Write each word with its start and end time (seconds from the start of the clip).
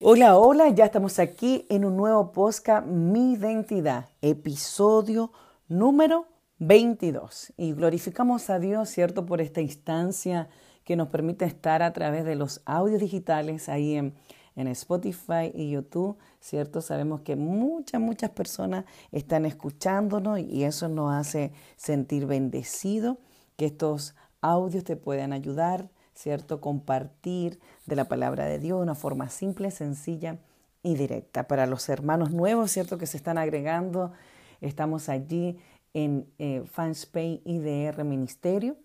Hola, 0.00 0.36
hola, 0.36 0.68
ya 0.70 0.86
estamos 0.86 1.20
aquí 1.20 1.66
en 1.70 1.84
un 1.84 1.96
nuevo 1.96 2.32
podcast 2.32 2.84
Mi 2.84 3.34
Identidad, 3.34 4.08
episodio 4.22 5.30
número 5.68 6.26
22. 6.58 7.52
Y 7.56 7.72
glorificamos 7.74 8.50
a 8.50 8.58
Dios, 8.58 8.88
¿cierto?, 8.88 9.26
por 9.26 9.40
esta 9.40 9.60
instancia 9.60 10.48
que 10.82 10.96
nos 10.96 11.08
permite 11.10 11.44
estar 11.44 11.80
a 11.84 11.92
través 11.92 12.24
de 12.24 12.34
los 12.34 12.60
audios 12.64 13.00
digitales 13.00 13.68
ahí 13.68 13.94
en, 13.94 14.14
en 14.60 14.68
Spotify 14.68 15.50
y 15.54 15.70
YouTube, 15.70 16.18
¿cierto? 16.38 16.82
Sabemos 16.82 17.22
que 17.22 17.34
muchas, 17.34 18.00
muchas 18.00 18.30
personas 18.30 18.84
están 19.10 19.46
escuchándonos 19.46 20.38
y 20.38 20.64
eso 20.64 20.88
nos 20.88 21.14
hace 21.14 21.52
sentir 21.76 22.26
bendecido, 22.26 23.18
que 23.56 23.66
estos 23.66 24.14
audios 24.42 24.84
te 24.84 24.96
puedan 24.96 25.32
ayudar, 25.32 25.90
¿cierto? 26.14 26.60
Compartir 26.60 27.58
de 27.86 27.96
la 27.96 28.04
palabra 28.04 28.44
de 28.44 28.58
Dios 28.58 28.78
de 28.78 28.82
una 28.82 28.94
forma 28.94 29.30
simple, 29.30 29.70
sencilla 29.70 30.38
y 30.82 30.94
directa. 30.94 31.48
Para 31.48 31.66
los 31.66 31.88
hermanos 31.88 32.30
nuevos, 32.30 32.70
¿cierto? 32.70 32.98
Que 32.98 33.06
se 33.06 33.16
están 33.16 33.38
agregando, 33.38 34.12
estamos 34.60 35.08
allí 35.08 35.58
en 35.94 36.26
eh, 36.38 36.62
Fanspay 36.66 37.40
IDR 37.44 38.04
Ministerio. 38.04 38.76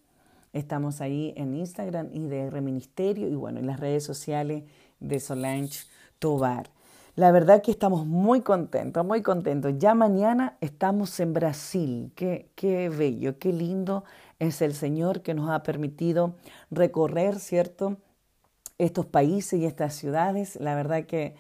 Estamos 0.54 1.02
ahí 1.02 1.34
en 1.36 1.54
Instagram 1.54 2.10
IDR 2.14 2.62
Ministerio 2.62 3.28
y 3.28 3.36
bueno, 3.36 3.60
en 3.60 3.68
las 3.68 3.82
redes 3.82 4.06
sociales 4.06 4.64
de 4.99 5.20
Solange 5.20 5.85
Tobar. 6.20 6.70
La 7.16 7.31
verdad 7.31 7.61
que 7.61 7.72
estamos 7.72 8.06
muy 8.06 8.42
contentos, 8.42 9.06
muy 9.06 9.22
contentos. 9.22 9.73
Ya 9.78 9.95
mañana 9.95 10.58
estamos 10.59 11.17
en 11.22 11.33
Brasil. 11.33 12.11
Qué, 12.14 12.52
qué 12.56 12.89
bello, 12.89 13.39
qué 13.39 13.53
lindo 13.53 14.03
es 14.39 14.61
el 14.61 14.73
Señor 14.73 15.22
que 15.22 15.33
nos 15.33 15.50
ha 15.50 15.64
permitido 15.64 16.36
recorrer, 16.72 17.39
¿cierto? 17.39 17.97
Estos 18.78 19.05
países 19.05 19.61
y 19.61 19.66
estas 19.66 19.95
ciudades. 19.95 20.58
La 20.58 20.75
verdad 20.75 21.05
que 21.05 21.36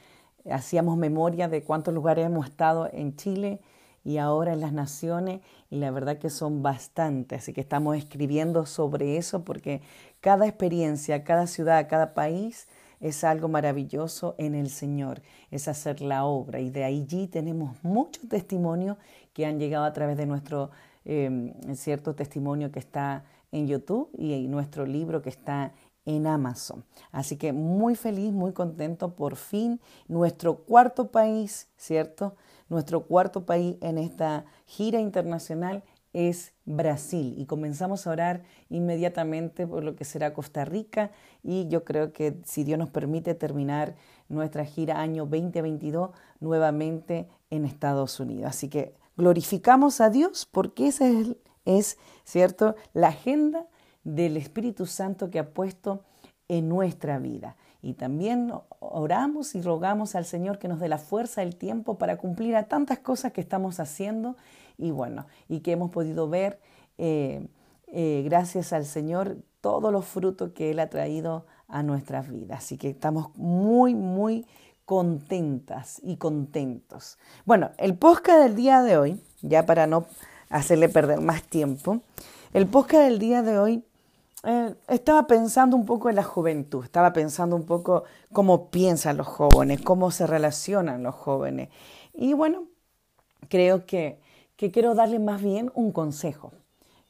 hacíamos 0.49 0.97
memoria 0.97 1.49
de 1.49 1.63
cuántos 1.63 1.93
lugares 1.93 2.25
hemos 2.25 2.47
estado 2.47 2.89
en 2.93 3.15
Chile 3.17 3.59
y 4.05 4.17
ahora 4.17 4.53
en 4.53 4.61
las 4.61 4.71
naciones 4.71 5.41
y 5.69 5.77
la 5.77 5.91
verdad 5.91 6.19
que 6.19 6.29
son 6.29 6.61
bastantes. 6.61 7.41
Así 7.41 7.53
que 7.53 7.61
estamos 7.61 7.97
escribiendo 7.97 8.65
sobre 8.65 9.17
eso 9.17 9.43
porque 9.43 9.81
cada 10.21 10.47
experiencia, 10.47 11.23
cada 11.23 11.47
ciudad, 11.47 11.89
cada 11.89 12.13
país 12.13 12.67
es 12.99 13.23
algo 13.23 13.47
maravilloso 13.47 14.35
en 14.37 14.55
el 14.55 14.69
Señor, 14.69 15.21
es 15.51 15.67
hacer 15.67 16.01
la 16.01 16.25
obra. 16.25 16.59
Y 16.59 16.69
de 16.69 16.83
allí 16.83 17.27
tenemos 17.27 17.75
muchos 17.83 18.27
testimonios 18.27 18.97
que 19.33 19.45
han 19.45 19.59
llegado 19.59 19.85
a 19.85 19.93
través 19.93 20.17
de 20.17 20.25
nuestro 20.25 20.71
eh, 21.05 21.53
cierto 21.75 22.15
testimonio 22.15 22.71
que 22.71 22.79
está 22.79 23.23
en 23.51 23.67
YouTube 23.67 24.09
y 24.17 24.47
nuestro 24.47 24.85
libro 24.85 25.21
que 25.21 25.29
está 25.29 25.71
en 26.05 26.27
Amazon. 26.27 26.83
Así 27.11 27.37
que 27.37 27.51
muy 27.51 27.95
feliz, 27.95 28.31
muy 28.31 28.53
contento 28.53 29.15
por 29.15 29.35
fin. 29.35 29.79
Nuestro 30.07 30.57
cuarto 30.57 31.11
país, 31.11 31.67
¿cierto? 31.77 32.35
Nuestro 32.69 33.05
cuarto 33.05 33.45
país 33.45 33.77
en 33.81 33.97
esta 33.97 34.45
gira 34.65 34.99
internacional 34.99 35.83
es 36.15 36.53
Brasil 36.63 37.35
y 37.37 37.45
comenzamos 37.45 38.07
a 38.07 38.11
orar 38.11 38.43
inmediatamente 38.69 39.67
por 39.67 39.83
lo 39.83 39.97
que 39.97 40.05
será 40.05 40.33
Costa 40.33 40.63
Rica 40.63 41.11
y 41.43 41.67
yo 41.67 41.83
creo 41.83 42.13
que 42.13 42.37
si 42.45 42.63
Dios 42.63 42.79
nos 42.79 42.89
permite 42.89 43.35
terminar 43.35 43.95
nuestra 44.29 44.63
gira 44.63 45.01
año 45.01 45.25
2022 45.25 46.11
nuevamente 46.39 47.27
en 47.49 47.65
Estados 47.65 48.17
Unidos. 48.21 48.47
Así 48.47 48.69
que 48.69 48.95
glorificamos 49.17 49.99
a 49.99 50.09
Dios 50.09 50.47
porque 50.49 50.87
esa 50.87 51.05
es, 51.05 51.35
es 51.65 51.97
¿cierto?, 52.23 52.75
la 52.93 53.09
agenda 53.09 53.67
del 54.05 54.37
Espíritu 54.37 54.85
Santo 54.85 55.29
que 55.29 55.39
ha 55.39 55.49
puesto 55.49 56.05
en 56.47 56.69
nuestra 56.69 57.19
vida. 57.19 57.57
Y 57.81 57.93
también 57.93 58.53
oramos 58.79 59.53
y 59.53 59.61
rogamos 59.61 60.15
al 60.15 60.23
Señor 60.23 60.59
que 60.59 60.69
nos 60.69 60.79
dé 60.79 60.87
la 60.87 60.97
fuerza, 60.97 61.43
el 61.43 61.57
tiempo 61.57 61.97
para 61.97 62.17
cumplir 62.17 62.55
a 62.55 62.63
tantas 62.63 62.99
cosas 62.99 63.33
que 63.33 63.41
estamos 63.41 63.81
haciendo 63.81 64.37
y 64.77 64.91
bueno, 64.91 65.25
y 65.47 65.59
que 65.61 65.71
hemos 65.71 65.91
podido 65.91 66.29
ver, 66.29 66.59
eh, 66.97 67.47
eh, 67.87 68.23
gracias 68.25 68.73
al 68.73 68.85
Señor, 68.85 69.37
todos 69.61 69.91
los 69.91 70.05
frutos 70.05 70.51
que 70.51 70.71
Él 70.71 70.79
ha 70.79 70.89
traído 70.89 71.45
a 71.67 71.83
nuestras 71.83 72.29
vidas. 72.29 72.59
Así 72.59 72.77
que 72.77 72.89
estamos 72.89 73.35
muy, 73.35 73.95
muy 73.95 74.45
contentas 74.85 75.99
y 76.03 76.17
contentos. 76.17 77.17
Bueno, 77.45 77.71
el 77.77 77.97
podcast 77.97 78.43
del 78.43 78.55
día 78.55 78.81
de 78.83 78.97
hoy, 78.97 79.21
ya 79.41 79.65
para 79.65 79.87
no 79.87 80.05
hacerle 80.49 80.89
perder 80.89 81.21
más 81.21 81.43
tiempo, 81.43 82.01
el 82.53 82.67
podcast 82.67 83.03
del 83.03 83.19
día 83.19 83.41
de 83.41 83.57
hoy 83.57 83.83
eh, 84.43 84.75
estaba 84.87 85.25
pensando 85.25 85.75
un 85.75 85.85
poco 85.85 86.09
en 86.09 86.15
la 86.15 86.23
juventud, 86.23 86.83
estaba 86.83 87.13
pensando 87.13 87.55
un 87.55 87.65
poco 87.65 88.03
cómo 88.31 88.69
piensan 88.69 89.17
los 89.17 89.27
jóvenes, 89.27 89.81
cómo 89.81 90.11
se 90.11 90.27
relacionan 90.27 91.01
los 91.01 91.15
jóvenes. 91.15 91.69
Y 92.13 92.33
bueno, 92.33 92.65
creo 93.49 93.87
que 93.87 94.19
que 94.55 94.71
quiero 94.71 94.95
darles 94.95 95.21
más 95.21 95.41
bien 95.41 95.71
un 95.73 95.91
consejo. 95.91 96.51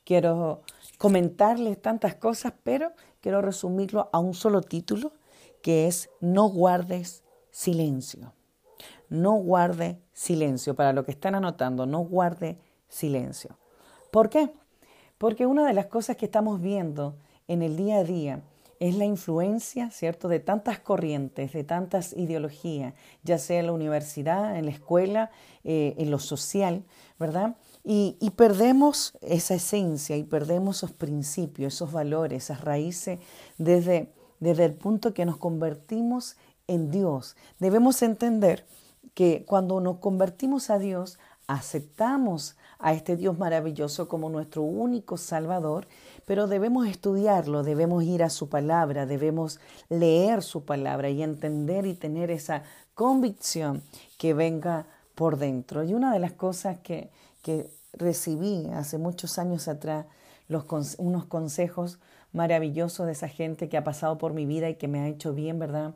Quiero 0.03 0.61
comentarles 0.97 1.81
tantas 1.81 2.15
cosas, 2.15 2.53
pero 2.63 2.91
quiero 3.21 3.41
resumirlo 3.41 4.09
a 4.13 4.19
un 4.19 4.33
solo 4.33 4.61
título, 4.61 5.13
que 5.61 5.87
es 5.87 6.09
No 6.21 6.49
guardes 6.49 7.23
silencio. 7.51 8.33
No 9.09 9.33
guarde 9.33 9.99
silencio. 10.13 10.75
Para 10.75 10.93
lo 10.93 11.05
que 11.05 11.11
están 11.11 11.35
anotando, 11.35 11.85
no 11.85 11.99
guarde 11.99 12.59
silencio. 12.87 13.57
¿Por 14.11 14.29
qué? 14.29 14.51
Porque 15.17 15.45
una 15.45 15.65
de 15.65 15.73
las 15.73 15.87
cosas 15.87 16.17
que 16.17 16.25
estamos 16.25 16.61
viendo 16.61 17.15
en 17.47 17.61
el 17.61 17.77
día 17.77 17.97
a 17.97 18.03
día 18.03 18.43
es 18.87 18.95
la 18.95 19.05
influencia, 19.05 19.89
¿cierto?, 19.89 20.27
de 20.27 20.39
tantas 20.39 20.79
corrientes, 20.79 21.53
de 21.53 21.63
tantas 21.63 22.13
ideologías, 22.13 22.93
ya 23.23 23.39
sea 23.39 23.59
en 23.59 23.65
la 23.65 23.71
universidad, 23.71 24.57
en 24.57 24.65
la 24.65 24.71
escuela, 24.71 25.31
eh, 25.63 25.95
en 25.97 26.11
lo 26.11 26.19
social, 26.19 26.83
¿verdad? 27.19 27.55
Y, 27.83 28.17
perdemos 28.35 29.17
esa 29.21 29.55
esencia 29.55 30.17
y 30.17 30.23
perdemos 30.23 30.77
esos 30.77 30.91
principios, 30.91 31.73
esos 31.73 31.91
valores, 31.91 32.43
esas 32.43 32.61
raíces 32.61 33.19
desde, 33.57 34.11
desde 34.39 34.65
el 34.65 34.73
punto 34.73 35.13
que 35.13 35.25
nos 35.25 35.37
convertimos 35.37 36.35
en 36.67 36.91
Dios. 36.91 37.35
Debemos 37.59 38.01
entender 38.01 38.65
que 39.13 39.45
cuando 39.45 39.79
nos 39.81 39.97
convertimos 39.97 40.69
a 40.69 40.77
Dios, 40.77 41.17
aceptamos 41.47 42.55
a 42.79 42.93
este 42.93 43.15
Dios 43.17 43.37
maravilloso 43.37 44.07
como 44.07 44.29
nuestro 44.29 44.63
único 44.63 45.17
Salvador, 45.17 45.87
pero 46.25 46.47
debemos 46.47 46.87
estudiarlo, 46.87 47.63
debemos 47.63 48.03
ir 48.03 48.23
a 48.23 48.29
su 48.29 48.49
palabra, 48.49 49.05
debemos 49.05 49.59
leer 49.89 50.41
su 50.41 50.65
palabra 50.65 51.09
y 51.09 51.21
entender 51.21 51.85
y 51.85 51.93
tener 51.93 52.31
esa 52.31 52.63
convicción 52.93 53.83
que 54.17 54.33
venga 54.33 54.87
por 55.13 55.37
dentro. 55.37 55.83
Y 55.83 55.93
una 55.93 56.11
de 56.11 56.19
las 56.19 56.33
cosas 56.33 56.77
que, 56.79 57.09
que 57.41 57.69
recibí 57.93 58.67
hace 58.73 58.97
muchos 58.97 59.37
años 59.37 59.67
atrás, 59.67 60.05
los, 60.47 60.65
unos 60.97 61.25
consejos 61.25 61.99
maravillosos 62.33 63.05
de 63.05 63.13
esa 63.13 63.29
gente 63.29 63.69
que 63.69 63.77
ha 63.77 63.83
pasado 63.83 64.17
por 64.17 64.33
mi 64.33 64.45
vida 64.45 64.69
y 64.69 64.75
que 64.75 64.87
me 64.87 64.99
ha 64.99 65.07
hecho 65.07 65.33
bien, 65.33 65.59
¿verdad? 65.59 65.95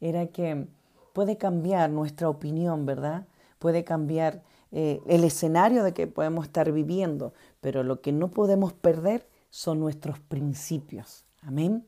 Era 0.00 0.26
que 0.26 0.66
puede 1.12 1.36
cambiar 1.36 1.90
nuestra 1.90 2.28
opinión, 2.28 2.86
¿verdad? 2.86 3.26
Puede 3.58 3.84
cambiar 3.84 4.42
eh, 4.72 5.00
el 5.06 5.24
escenario 5.24 5.82
de 5.82 5.92
que 5.92 6.06
podemos 6.06 6.46
estar 6.46 6.70
viviendo, 6.70 7.34
pero 7.60 7.82
lo 7.82 8.00
que 8.00 8.12
no 8.12 8.28
podemos 8.28 8.72
perder 8.72 9.26
son 9.50 9.80
nuestros 9.80 10.18
principios. 10.20 11.26
Amén. 11.42 11.86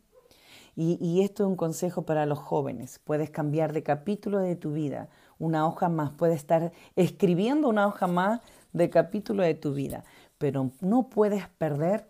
Y, 0.75 1.21
esto 1.23 1.45
es 1.45 1.49
un 1.49 1.57
consejo 1.57 2.03
para 2.07 2.25
los 2.25 2.39
jóvenes. 2.39 2.99
Puedes 3.05 3.31
cambiar 3.31 3.75
de 3.75 3.83
capítulo 3.83 4.39
de 4.39 4.57
tu 4.57 4.73
vida, 4.73 5.11
una 5.39 5.67
hoja 5.67 5.91
más. 5.91 6.13
Puedes 6.13 6.37
estar 6.37 6.73
escribiendo 6.97 7.69
una 7.69 7.87
hoja 7.87 8.07
más 8.07 8.41
de 8.73 8.89
capítulo 8.89 9.43
de 9.43 9.55
tu 9.55 9.75
vida, 9.75 10.05
pero 10.39 10.71
no 10.81 11.11
puedes 11.11 11.47
perder 11.47 12.09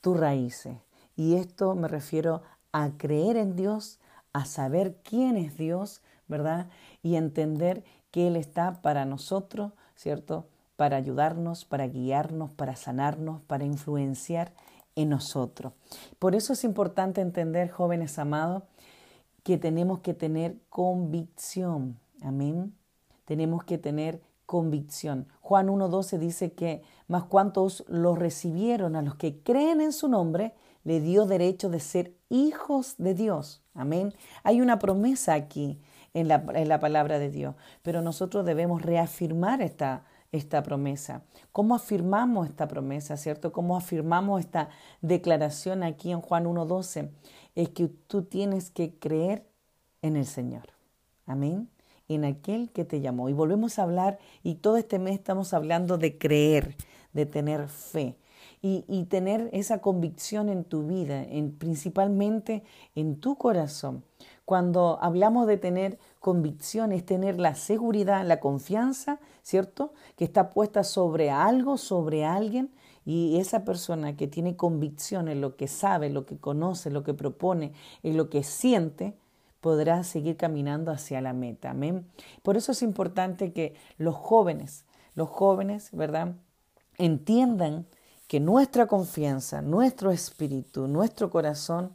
tus 0.00 0.18
raíces. 0.18 0.78
Y 1.16 1.34
esto 1.34 1.74
me 1.74 1.86
refiero 1.86 2.42
a 2.72 2.92
creer 2.96 3.36
en 3.36 3.56
Dios, 3.56 4.00
a 4.32 4.46
saber 4.46 4.96
quién 5.02 5.36
es 5.36 5.58
Dios, 5.58 6.00
¿verdad? 6.28 6.68
Y 7.02 7.16
entender 7.16 7.84
que 8.10 8.28
Él 8.28 8.36
está 8.36 8.80
para 8.80 9.04
nosotros, 9.04 9.72
¿cierto? 9.96 10.46
Para 10.76 10.96
ayudarnos, 10.96 11.66
para 11.66 11.86
guiarnos, 11.88 12.50
para 12.52 12.74
sanarnos, 12.74 13.42
para 13.42 13.64
influenciar 13.64 14.54
en 14.98 15.10
nosotros. 15.10 15.72
Por 16.18 16.34
eso 16.34 16.52
es 16.52 16.64
importante 16.64 17.20
entender, 17.20 17.70
jóvenes 17.70 18.18
amados, 18.18 18.64
que 19.44 19.56
tenemos 19.56 20.00
que 20.00 20.12
tener 20.12 20.56
convicción. 20.68 21.98
Amén. 22.20 22.74
Tenemos 23.24 23.62
que 23.62 23.78
tener 23.78 24.20
convicción. 24.44 25.28
Juan 25.40 25.68
1.12 25.68 26.18
dice 26.18 26.52
que 26.52 26.82
más 27.06 27.24
cuantos 27.24 27.84
lo 27.86 28.16
recibieron 28.16 28.96
a 28.96 29.02
los 29.02 29.14
que 29.14 29.40
creen 29.40 29.80
en 29.80 29.92
su 29.92 30.08
nombre, 30.08 30.54
le 30.82 31.00
dio 31.00 31.26
derecho 31.26 31.68
de 31.68 31.80
ser 31.80 32.14
hijos 32.28 32.96
de 32.98 33.14
Dios. 33.14 33.62
Amén. 33.74 34.14
Hay 34.42 34.60
una 34.60 34.80
promesa 34.80 35.34
aquí 35.34 35.78
en 36.12 36.26
la, 36.26 36.80
palabra 36.80 37.20
de 37.20 37.30
Dios. 37.30 37.54
Pero 37.82 38.02
nosotros 38.02 38.44
debemos 38.44 38.82
reafirmar 38.82 39.62
esta, 39.62 40.04
esta 40.32 40.62
promesa? 40.62 41.22
¿Cómo 41.52 41.74
afirmamos 41.74 42.48
esta 42.48 42.68
promesa, 42.68 43.16
cierto? 43.16 43.52
¿Cómo 43.52 43.76
afirmamos 43.76 44.40
esta 44.40 44.68
declaración 45.00 45.82
aquí 45.82 46.10
en 46.10 46.20
Juan 46.20 46.44
1.12? 46.44 47.10
Es 47.54 47.68
que 47.70 47.88
tú 47.88 48.22
tienes 48.22 48.70
que 48.70 48.94
creer 48.98 49.46
en 50.02 50.16
el 50.16 50.26
Señor. 50.26 50.70
Amén. 51.26 51.68
En 52.08 52.24
aquel 52.24 52.70
que 52.70 52.84
te 52.84 53.00
llamó. 53.00 53.28
Y 53.28 53.32
volvemos 53.32 53.78
a 53.78 53.82
hablar, 53.82 54.18
y 54.42 54.56
todo 54.56 54.76
este 54.76 54.98
mes 54.98 55.14
estamos 55.14 55.52
hablando 55.52 55.98
de 55.98 56.18
creer, 56.18 56.76
de 57.12 57.26
tener 57.26 57.68
fe. 57.68 58.16
Y, 58.60 59.04
tener 59.04 59.48
esa 59.52 59.80
convicción 59.80 60.48
en 60.48 60.64
tu 60.64 60.84
vida, 60.84 61.22
en, 61.22 61.52
principalmente 61.52 62.64
en 62.96 63.20
tu 63.20 63.36
corazón. 63.36 64.02
Cuando 64.48 64.98
hablamos 65.02 65.46
de 65.46 65.58
tener 65.58 65.98
convicción, 66.20 66.90
es 66.92 67.04
tener 67.04 67.38
la 67.38 67.54
seguridad, 67.54 68.24
la 68.24 68.40
confianza, 68.40 69.20
¿cierto? 69.42 69.92
Que 70.16 70.24
está 70.24 70.48
puesta 70.48 70.84
sobre 70.84 71.28
algo, 71.28 71.76
sobre 71.76 72.24
alguien, 72.24 72.70
y 73.04 73.36
esa 73.40 73.66
persona 73.66 74.16
que 74.16 74.26
tiene 74.26 74.56
convicción 74.56 75.28
en 75.28 75.42
lo 75.42 75.56
que 75.56 75.68
sabe, 75.68 76.08
lo 76.08 76.24
que 76.24 76.38
conoce, 76.38 76.88
lo 76.88 77.04
que 77.04 77.12
propone, 77.12 77.74
en 78.02 78.16
lo 78.16 78.30
que 78.30 78.42
siente, 78.42 79.18
podrá 79.60 80.02
seguir 80.02 80.38
caminando 80.38 80.92
hacia 80.92 81.20
la 81.20 81.34
meta. 81.34 81.72
Amén. 81.72 82.06
Por 82.42 82.56
eso 82.56 82.72
es 82.72 82.80
importante 82.80 83.52
que 83.52 83.74
los 83.98 84.14
jóvenes, 84.14 84.86
los 85.14 85.28
jóvenes, 85.28 85.90
¿verdad? 85.92 86.36
Entiendan 86.96 87.84
que 88.26 88.40
nuestra 88.40 88.86
confianza, 88.86 89.60
nuestro 89.60 90.10
espíritu, 90.10 90.88
nuestro 90.88 91.28
corazón 91.28 91.92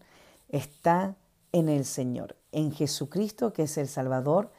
está 0.50 1.16
en 1.52 1.68
el 1.68 1.86
Señor, 1.86 2.36
en 2.54 2.72
Jesucristo, 2.72 3.52
que 3.52 3.64
es 3.64 3.78
el 3.78 3.88
Salvador 3.88 4.50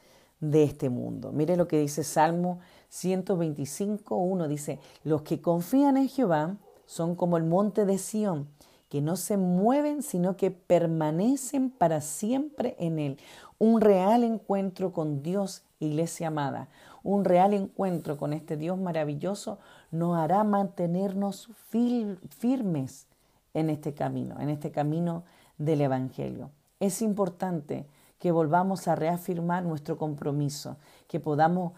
de 0.41 0.65
este 0.65 0.91
mundo. 0.91 1.33
Mire 1.33 1.57
lo 1.57 1.67
que 1.67 1.79
dice 1.79 2.05
Salmo 2.05 2.61
125, 2.91 4.17
1 4.17 4.49
dice, 4.49 4.79
los 5.03 5.23
que 5.23 5.41
confían 5.41 5.97
en 5.97 6.09
Jehová 6.09 6.57
son 6.87 7.15
como 7.15 7.37
el 7.37 7.45
monte 7.45 7.87
de 7.87 7.99
Sión, 7.99 8.49
que 8.89 9.01
no 9.01 9.17
se 9.17 9.37
mueven, 9.37 10.03
sino 10.03 10.37
que 10.37 10.51
permanecen 10.51 11.71
para 11.71 12.01
siempre 12.01 12.77
en 12.79 12.99
él. 12.99 13.19
Un 13.59 13.81
real 13.81 14.23
encuentro 14.23 14.93
con 14.93 15.23
Dios, 15.23 15.63
iglesia 15.81 16.29
amada, 16.29 16.69
un 17.03 17.25
real 17.25 17.55
encuentro 17.55 18.17
con 18.17 18.33
este 18.33 18.57
Dios 18.57 18.79
maravilloso 18.79 19.59
nos 19.91 20.17
hará 20.17 20.43
mantenernos 20.43 21.51
firmes 21.69 23.07
en 23.53 23.71
este 23.71 23.95
camino, 23.95 24.41
en 24.41 24.51
este 24.51 24.71
camino 24.71 25.25
del 25.59 25.83
Evangelio. 25.83 26.51
Es 26.81 27.03
importante 27.03 27.87
que 28.19 28.33
volvamos 28.33 28.89
a 28.89 28.95
reafirmar 28.95 29.65
nuestro 29.65 29.99
compromiso, 29.99 30.77
que 31.09 31.21
podamos 31.21 31.73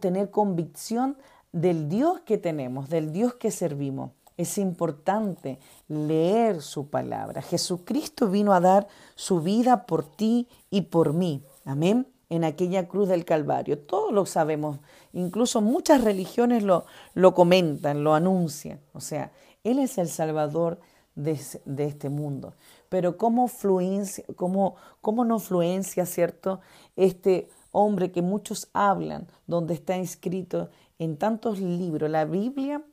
tener 0.00 0.30
convicción 0.30 1.16
del 1.52 1.88
Dios 1.88 2.20
que 2.20 2.36
tenemos, 2.36 2.88
del 2.88 3.12
Dios 3.12 3.34
que 3.34 3.50
servimos. 3.50 4.10
Es 4.36 4.58
importante 4.58 5.60
leer 5.86 6.60
su 6.60 6.88
palabra. 6.88 7.42
Jesucristo 7.42 8.28
vino 8.28 8.52
a 8.52 8.60
dar 8.60 8.88
su 9.14 9.40
vida 9.40 9.86
por 9.86 10.04
ti 10.04 10.48
y 10.70 10.82
por 10.82 11.12
mí. 11.12 11.44
Amén. 11.64 12.08
En 12.28 12.42
aquella 12.42 12.88
cruz 12.88 13.08
del 13.08 13.24
Calvario. 13.24 13.78
Todos 13.78 14.12
lo 14.12 14.26
sabemos. 14.26 14.80
Incluso 15.12 15.60
muchas 15.60 16.02
religiones 16.02 16.64
lo, 16.64 16.84
lo 17.14 17.34
comentan, 17.34 18.02
lo 18.02 18.14
anuncian. 18.14 18.80
O 18.92 19.00
sea, 19.00 19.30
Él 19.62 19.78
es 19.78 19.98
el 19.98 20.08
Salvador 20.08 20.80
de, 21.14 21.38
de 21.64 21.84
este 21.84 22.08
mundo. 22.08 22.54
Pero 22.94 23.16
¿cómo, 23.16 23.48
fluencia, 23.48 24.22
cómo, 24.36 24.76
cómo 25.00 25.24
no 25.24 25.40
fluencia, 25.40 26.06
cierto? 26.06 26.60
Este 26.94 27.48
hombre 27.72 28.12
que 28.12 28.22
muchos 28.22 28.68
hablan, 28.72 29.26
donde 29.48 29.74
está 29.74 29.96
inscrito 29.96 30.70
en 31.00 31.16
tantos 31.16 31.58
libros. 31.58 32.08
La 32.08 32.24
Biblia 32.24 32.84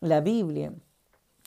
la 0.00 0.22
Biblia 0.22 0.72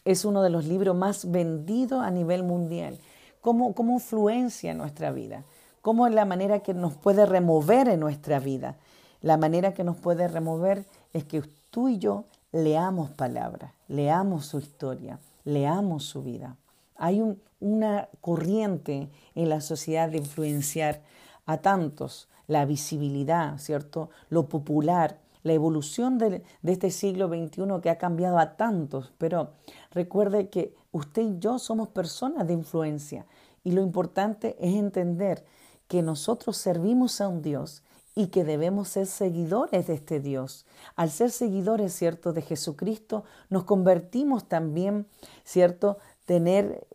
es 0.04 0.24
uno 0.24 0.44
de 0.44 0.52
los 0.52 0.66
libros 0.66 0.96
más 0.96 1.32
vendidos 1.32 2.04
a 2.04 2.12
nivel 2.12 2.44
mundial. 2.44 3.00
¿Cómo, 3.42 3.74
cómo 3.74 3.94
influencia 3.94 4.76
nuestra 4.76 5.12
vida? 5.12 5.44
¿Cómo 5.82 6.06
es 6.06 6.14
la 6.14 6.26
manera 6.26 6.60
que 6.60 6.76
nos 6.76 6.94
puede 6.94 7.26
remover 7.26 7.88
en 7.88 8.02
nuestra 8.02 8.40
vida? 8.40 8.78
La 9.22 9.38
manera 9.38 9.74
que 9.74 9.84
nos 9.84 9.98
puede 9.98 10.28
remover 10.28 10.86
es 11.12 11.24
que 11.24 11.42
tú 11.72 11.90
y 11.90 11.98
yo 11.98 12.26
leamos 12.52 13.10
palabras, 13.10 13.72
leamos 13.88 14.46
su 14.46 14.60
historia, 14.60 15.18
leamos 15.44 16.04
su 16.04 16.22
vida. 16.22 16.56
Hay 16.98 17.20
una 17.66 18.10
corriente 18.22 19.10
en 19.34 19.50
la 19.50 19.60
sociedad 19.60 20.08
de 20.08 20.18
influenciar 20.18 21.02
a 21.48 21.58
tantos, 21.58 22.30
la 22.46 22.64
visibilidad, 22.66 23.58
¿cierto? 23.58 24.12
Lo 24.30 24.48
popular, 24.50 25.20
la 25.42 25.54
evolución 25.54 26.20
de, 26.20 26.44
este 26.64 26.92
siglo 26.92 27.28
XXI 27.28 27.82
que 27.82 27.90
ha 27.90 27.98
cambiado 27.98 28.38
a 28.38 28.56
tantos, 28.56 29.14
pero 29.18 29.50
recuerde 29.90 30.50
que 30.50 30.76
usted 30.92 31.24
y 31.24 31.40
yo 31.40 31.58
somos 31.58 31.88
personas 31.88 32.46
de 32.48 32.54
influencia 32.54 33.26
y 33.64 33.72
lo 33.72 33.82
importante 33.82 34.56
es 34.60 34.76
entender 34.76 35.44
que 35.88 36.04
nosotros 36.04 36.58
servimos 36.58 37.20
a 37.20 37.28
un 37.28 37.42
Dios 37.42 37.82
y 38.14 38.28
que 38.28 38.44
debemos 38.44 38.90
ser 38.90 39.08
seguidores 39.08 39.88
de 39.88 39.96
este 39.96 40.20
Dios. 40.20 40.68
Al 40.96 41.10
ser 41.10 41.32
seguidores, 41.32 41.94
¿cierto?, 41.94 42.32
de 42.32 42.44
Jesucristo, 42.44 43.24
nos 43.50 43.64
convertimos 43.64 44.48
también, 44.48 45.08
¿cierto?, 45.44 45.98
tener 46.26 46.88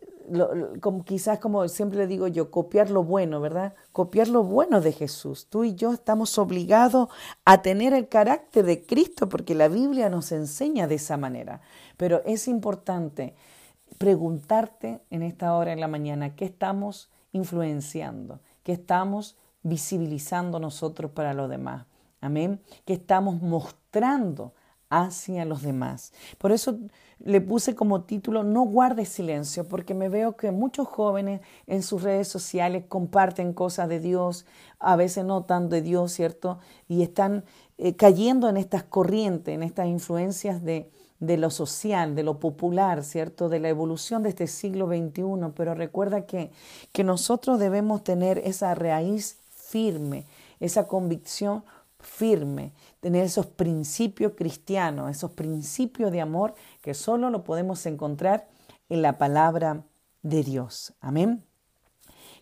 como, 0.79 1.03
quizás 1.03 1.39
como 1.39 1.67
siempre 1.67 1.99
le 1.99 2.07
digo 2.07 2.27
yo, 2.27 2.51
copiar 2.51 2.89
lo 2.89 3.03
bueno, 3.03 3.41
¿verdad? 3.41 3.73
Copiar 3.91 4.27
lo 4.27 4.43
bueno 4.43 4.81
de 4.81 4.91
Jesús. 4.91 5.47
Tú 5.49 5.63
y 5.63 5.75
yo 5.75 5.93
estamos 5.93 6.37
obligados 6.37 7.09
a 7.45 7.61
tener 7.61 7.93
el 7.93 8.07
carácter 8.07 8.65
de 8.65 8.85
Cristo 8.85 9.29
porque 9.29 9.55
la 9.55 9.67
Biblia 9.67 10.09
nos 10.09 10.31
enseña 10.31 10.87
de 10.87 10.95
esa 10.95 11.17
manera. 11.17 11.61
Pero 11.97 12.21
es 12.25 12.47
importante 12.47 13.35
preguntarte 13.97 15.01
en 15.09 15.21
esta 15.21 15.53
hora 15.55 15.73
en 15.73 15.79
la 15.79 15.87
mañana 15.87 16.35
qué 16.35 16.45
estamos 16.45 17.09
influenciando, 17.31 18.39
qué 18.63 18.73
estamos 18.73 19.35
visibilizando 19.63 20.59
nosotros 20.59 21.11
para 21.11 21.33
los 21.33 21.49
demás. 21.49 21.85
Amén. 22.19 22.61
¿Qué 22.85 22.93
estamos 22.93 23.41
mostrando 23.41 24.53
hacia 24.89 25.45
los 25.45 25.61
demás? 25.61 26.13
Por 26.37 26.51
eso 26.51 26.77
le 27.23 27.41
puse 27.41 27.75
como 27.75 28.03
título 28.03 28.43
No 28.43 28.63
guardes 28.63 29.09
silencio, 29.09 29.67
porque 29.67 29.93
me 29.93 30.09
veo 30.09 30.35
que 30.35 30.51
muchos 30.51 30.87
jóvenes 30.87 31.41
en 31.67 31.83
sus 31.83 32.03
redes 32.03 32.27
sociales 32.27 32.85
comparten 32.87 33.53
cosas 33.53 33.89
de 33.89 33.99
Dios, 33.99 34.45
a 34.79 34.95
veces 34.95 35.25
no 35.25 35.43
tan 35.43 35.69
de 35.69 35.81
Dios, 35.81 36.11
¿cierto? 36.11 36.59
Y 36.87 37.03
están 37.03 37.43
eh, 37.77 37.95
cayendo 37.95 38.49
en 38.49 38.57
estas 38.57 38.83
corrientes, 38.83 39.53
en 39.53 39.63
estas 39.63 39.87
influencias 39.87 40.63
de, 40.63 40.89
de 41.19 41.37
lo 41.37 41.51
social, 41.51 42.15
de 42.15 42.23
lo 42.23 42.39
popular, 42.39 43.03
¿cierto? 43.03 43.47
De 43.47 43.59
la 43.59 43.69
evolución 43.69 44.23
de 44.23 44.29
este 44.29 44.47
siglo 44.47 44.87
XXI. 44.87 45.51
Pero 45.55 45.75
recuerda 45.75 46.25
que, 46.25 46.51
que 46.91 47.03
nosotros 47.03 47.59
debemos 47.59 48.03
tener 48.03 48.39
esa 48.39 48.73
raíz 48.75 49.37
firme, 49.49 50.25
esa 50.59 50.87
convicción 50.87 51.63
firme, 52.01 52.73
tener 52.99 53.25
esos 53.25 53.45
principios 53.45 54.33
cristianos, 54.35 55.09
esos 55.09 55.31
principios 55.31 56.11
de 56.11 56.21
amor 56.21 56.55
que 56.81 56.93
solo 56.93 57.29
lo 57.29 57.43
podemos 57.43 57.85
encontrar 57.85 58.47
en 58.89 59.01
la 59.01 59.17
palabra 59.17 59.85
de 60.21 60.43
Dios. 60.43 60.93
Amén. 60.99 61.45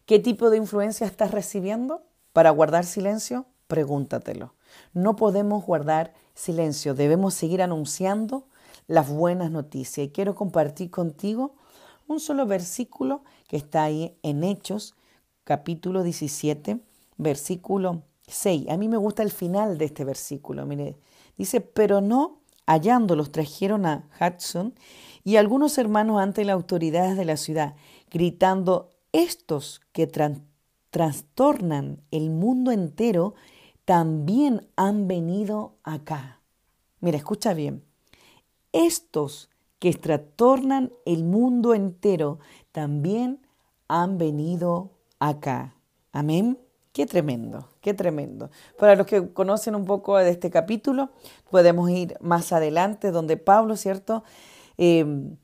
¿Qué 0.05 0.19
tipo 0.19 0.49
de 0.49 0.57
influencia 0.57 1.05
estás 1.05 1.31
recibiendo 1.31 2.01
para 2.33 2.49
guardar 2.49 2.85
silencio? 2.85 3.45
Pregúntatelo. 3.67 4.55
No 4.93 5.15
podemos 5.15 5.65
guardar 5.65 6.13
silencio, 6.33 6.95
debemos 6.95 7.33
seguir 7.33 7.61
anunciando 7.61 8.47
las 8.87 9.09
buenas 9.09 9.51
noticias. 9.51 10.07
Y 10.07 10.09
quiero 10.09 10.35
compartir 10.35 10.89
contigo 10.89 11.53
un 12.07 12.19
solo 12.19 12.47
versículo 12.47 13.23
que 13.47 13.57
está 13.57 13.83
ahí 13.83 14.17
en 14.23 14.43
Hechos, 14.43 14.95
capítulo 15.43 16.01
17, 16.01 16.79
versículo 17.17 18.01
6. 18.27 18.69
A 18.69 18.77
mí 18.77 18.87
me 18.87 18.97
gusta 18.97 19.21
el 19.21 19.31
final 19.31 19.77
de 19.77 19.85
este 19.85 20.05
versículo. 20.05 20.65
Mire, 20.65 20.97
dice, 21.37 21.61
pero 21.61 22.01
no 22.01 22.38
hallándolos 22.69 23.31
trajeron 23.31 23.87
a 23.87 24.07
Hudson 24.21 24.75
y 25.23 25.37
algunos 25.37 25.79
hermanos 25.79 26.21
ante 26.21 26.45
las 26.45 26.53
autoridades 26.53 27.17
de 27.17 27.25
la 27.25 27.35
ciudad, 27.35 27.75
gritando, 28.11 28.91
estos 29.11 29.81
que 29.91 30.07
trastornan 30.91 32.03
el 32.11 32.29
mundo 32.29 32.71
entero 32.71 33.33
también 33.85 34.67
han 34.75 35.07
venido 35.07 35.77
acá. 35.81 36.41
Mira, 36.99 37.17
escucha 37.17 37.55
bien. 37.55 37.83
Estos 38.71 39.49
que 39.79 39.93
trastornan 39.93 40.93
el 41.07 41.23
mundo 41.23 41.73
entero 41.73 42.37
también 42.71 43.47
han 43.87 44.19
venido 44.19 44.91
acá. 45.17 45.73
Amén. 46.11 46.59
Qué 46.91 47.05
tremendo, 47.05 47.69
qué 47.81 47.93
tremendo. 47.93 48.49
Para 48.77 48.95
los 48.95 49.05
que 49.05 49.31
conocen 49.31 49.75
un 49.75 49.85
poco 49.85 50.17
de 50.17 50.31
este 50.31 50.49
capítulo, 50.49 51.11
podemos 51.51 51.89
ir 51.91 52.17
más 52.19 52.51
adelante, 52.51 53.11
donde 53.11 53.37
Pablo, 53.37 53.75
¿cierto? 53.77 54.23
Em, 54.77 55.37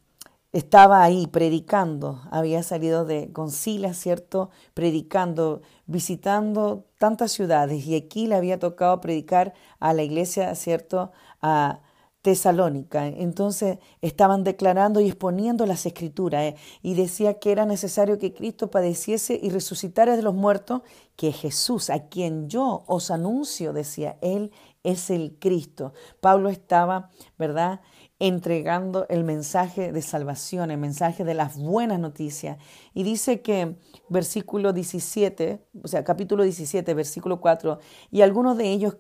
estaba 0.53 1.03
ahí 1.03 1.27
predicando, 1.27 2.21
había 2.31 2.63
salido 2.63 3.05
de 3.05 3.31
Concila, 3.31 3.93
¿cierto? 3.93 4.49
Predicando, 4.73 5.61
visitando 5.85 6.85
tantas 6.97 7.31
ciudades 7.33 7.85
y 7.85 7.95
aquí 7.95 8.25
le 8.27 8.35
había 8.35 8.57
tocado 8.59 8.99
predicar 9.01 9.53
a 9.79 9.93
la 9.93 10.03
iglesia, 10.03 10.55
¿cierto? 10.55 11.11
A 11.41 11.81
Tesalónica. 12.25 13.05
Entonces 13.05 13.77
estaban 14.01 14.44
declarando 14.44 15.00
y 15.00 15.05
exponiendo 15.05 15.67
las 15.67 15.86
escrituras 15.86 16.41
¿eh? 16.41 16.55
y 16.82 16.96
decía 16.96 17.36
que 17.36 17.51
era 17.51 17.67
necesario 17.67 18.17
que 18.17 18.34
Cristo 18.34 18.72
padeciese 18.72 19.39
y 19.39 19.51
resucitara 19.51 20.15
de 20.15 20.24
los 20.24 20.34
muertos, 20.34 20.82
que 21.15 21.32
Jesús, 21.32 21.91
a 21.91 22.08
quien 22.08 22.50
yo 22.50 22.84
os 22.88 23.12
anuncio, 23.12 23.74
decía, 23.74 24.17
Él 24.22 24.51
es 24.82 25.12
el 25.12 25.38
Cristo. 25.39 25.94
Pablo 26.20 26.50
estaba, 26.50 27.12
¿verdad? 27.38 27.82
entregando 28.17 29.05
el 29.10 29.24
mensaje 29.24 29.91
de 29.91 30.01
salvación, 30.01 30.72
el 30.72 30.77
mensaje 30.79 31.24
de 31.25 31.36
las 31.36 31.60
buenas 31.60 32.00
noticias. 32.00 32.58
Y 32.96 33.03
dice 33.03 33.41
que 33.41 33.75
versículo 34.10 34.74
17, 34.74 35.63
o 35.84 35.88
sea, 35.88 36.03
capítulo 36.03 36.44
17, 36.44 36.91
versículo 36.96 37.39
4, 37.39 37.77
y 38.10 38.22
algunos 38.22 38.58
de 38.58 38.72
ellos 38.72 38.98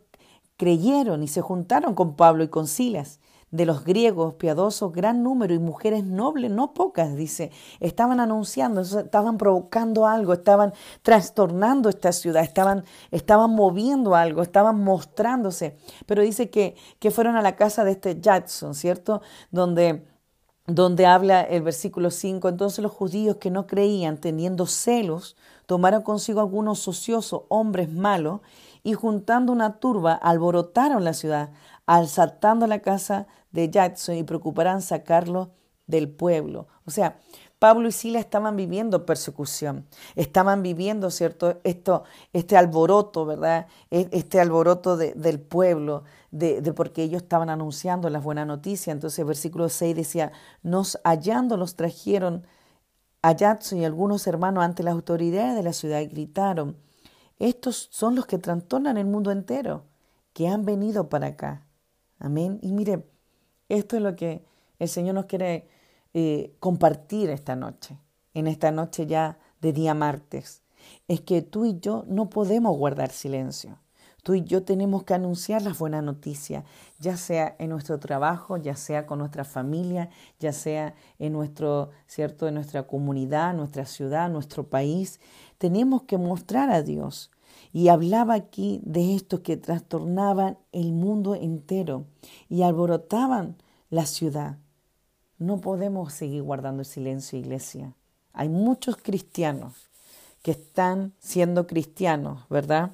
creyeron 0.57 1.23
y 1.23 1.27
se 1.27 1.41
juntaron 1.41 1.95
con 1.95 2.15
Pablo 2.15 2.43
y 2.43 2.47
con 2.47 2.67
Silas 2.67 3.19
de 3.55 3.65
los 3.65 3.85
griegos 3.85 4.33
piadosos, 4.35 4.91
gran 4.91 5.23
número 5.23 5.53
y 5.53 5.59
mujeres 5.59 6.03
nobles, 6.03 6.51
no 6.51 6.73
pocas, 6.73 7.15
dice, 7.15 7.51
estaban 7.79 8.19
anunciando, 8.19 8.81
estaban 8.81 9.37
provocando 9.37 10.07
algo, 10.07 10.33
estaban 10.33 10.73
trastornando 11.01 11.89
esta 11.89 12.11
ciudad, 12.11 12.43
estaban, 12.43 12.83
estaban 13.11 13.51
moviendo 13.51 14.15
algo, 14.15 14.41
estaban 14.41 14.83
mostrándose. 14.83 15.77
Pero 16.05 16.21
dice 16.21 16.49
que, 16.49 16.75
que 16.99 17.11
fueron 17.11 17.35
a 17.35 17.41
la 17.41 17.55
casa 17.55 17.83
de 17.83 17.91
este 17.91 18.19
Jackson, 18.19 18.75
¿cierto? 18.75 19.21
Donde 19.51 20.05
donde 20.67 21.05
habla 21.05 21.41
el 21.41 21.61
versículo 21.61 22.09
5, 22.09 22.49
entonces 22.49 22.79
los 22.79 22.91
judíos 22.91 23.35
que 23.35 23.51
no 23.51 23.67
creían, 23.67 24.17
teniendo 24.17 24.65
celos, 24.65 25.35
tomaron 25.67 26.01
consigo 26.01 26.39
algunos 26.39 26.87
ociosos, 26.87 27.43
hombres 27.49 27.91
malos, 27.91 28.41
y 28.85 28.93
juntando 28.93 29.51
una 29.51 29.79
turba, 29.79 30.13
alborotaron 30.13 31.03
la 31.03 31.13
ciudad, 31.13 31.49
asaltando 31.87 32.67
la 32.67 32.79
casa 32.79 33.25
de 33.51 33.71
Jackson 33.71 34.15
y 34.15 34.23
procurarán 34.23 34.83
sacarlo 34.83 35.49
del 35.87 36.07
pueblo. 36.07 36.67
O 36.85 36.91
sea, 36.91 37.17
Pablo 37.57 37.87
y 37.87 37.91
Sila 37.91 38.19
estaban 38.19 38.55
viviendo 38.55 39.07
persecución, 39.07 39.87
estaban 40.15 40.61
viviendo, 40.61 41.09
¿cierto? 41.09 41.59
Esto, 41.63 42.03
este 42.31 42.57
alboroto, 42.57 43.25
¿verdad? 43.25 43.65
E, 43.89 44.07
este 44.11 44.39
alboroto 44.39 44.97
del 44.97 45.39
pueblo, 45.39 46.03
de, 46.29 46.61
porque 46.73 47.01
ellos 47.01 47.23
estaban 47.23 47.49
anunciando 47.49 48.07
las 48.11 48.23
buenas 48.23 48.45
noticias. 48.45 48.93
Entonces, 48.93 49.25
versículo 49.25 49.67
6 49.67 49.95
decía, 49.95 50.31
nos 50.61 50.99
hallando 51.03 51.57
los 51.57 51.75
trajeron 51.75 52.45
a 53.23 53.31
Jackson 53.31 53.79
y 53.79 53.85
algunos 53.85 54.27
hermanos 54.27 54.63
ante 54.63 54.83
las 54.83 54.93
autoridades 54.93 55.55
de 55.55 55.63
la 55.63 55.73
ciudad 55.73 56.01
y 56.01 56.05
gritaron, 56.05 56.77
estos 57.39 57.89
son 57.91 58.15
los 58.15 58.25
que 58.25 58.37
trastornan 58.37 58.97
el 58.97 59.05
mundo 59.05 59.31
entero, 59.31 59.83
que 60.33 60.47
han 60.47 60.65
venido 60.65 61.09
para 61.09 61.27
acá. 61.27 61.65
Amén. 62.19 62.59
Y 62.61 62.71
mire, 62.71 63.05
esto 63.69 63.97
es 63.97 64.01
lo 64.01 64.15
que 64.15 64.45
el 64.79 64.87
Señor 64.87 65.15
nos 65.15 65.25
quiere 65.25 65.67
eh, 66.13 66.55
compartir 66.59 67.29
esta 67.29 67.55
noche, 67.55 67.99
en 68.33 68.47
esta 68.47 68.71
noche 68.71 69.05
ya 69.05 69.37
de 69.61 69.73
día 69.73 69.93
martes. 69.93 70.63
Es 71.07 71.21
que 71.21 71.41
tú 71.41 71.65
y 71.65 71.79
yo 71.79 72.05
no 72.07 72.29
podemos 72.29 72.77
guardar 72.77 73.11
silencio. 73.11 73.79
Tú 74.25 74.33
y 74.33 74.43
yo 74.43 74.63
tenemos 74.63 75.03
que 75.03 75.13
anunciar 75.13 75.61
las 75.61 75.77
buenas 75.77 76.03
noticias, 76.03 76.63
ya 76.97 77.15
sea 77.15 77.55
en 77.59 77.69
nuestro 77.69 77.99
trabajo, 77.99 78.57
ya 78.57 78.75
sea 78.75 79.05
con 79.05 79.19
nuestra 79.19 79.43
familia, 79.43 80.09
ya 80.39 80.51
sea 80.51 80.95
en 81.19 81.31
nuestro, 81.31 81.91
cierto, 82.07 82.47
en 82.47 82.55
nuestra 82.55 82.87
comunidad, 82.87 83.53
nuestra 83.53 83.85
ciudad, 83.85 84.27
nuestro 84.27 84.67
país. 84.67 85.19
Tenemos 85.57 86.03
que 86.03 86.17
mostrar 86.17 86.69
a 86.69 86.81
Dios. 86.81 87.31
Y 87.71 87.89
hablaba 87.89 88.33
aquí 88.33 88.79
de 88.83 89.15
estos 89.15 89.41
que 89.41 89.57
trastornaban 89.57 90.57
el 90.71 90.93
mundo 90.93 91.35
entero 91.35 92.05
y 92.49 92.61
alborotaban 92.61 93.57
la 93.89 94.05
ciudad. 94.05 94.57
No 95.37 95.59
podemos 95.59 96.13
seguir 96.13 96.43
guardando 96.43 96.83
silencio, 96.83 97.37
iglesia. 97.37 97.93
Hay 98.33 98.49
muchos 98.49 98.97
cristianos 98.97 99.73
que 100.41 100.51
están 100.51 101.13
siendo 101.19 101.67
cristianos, 101.67 102.47
¿verdad? 102.49 102.91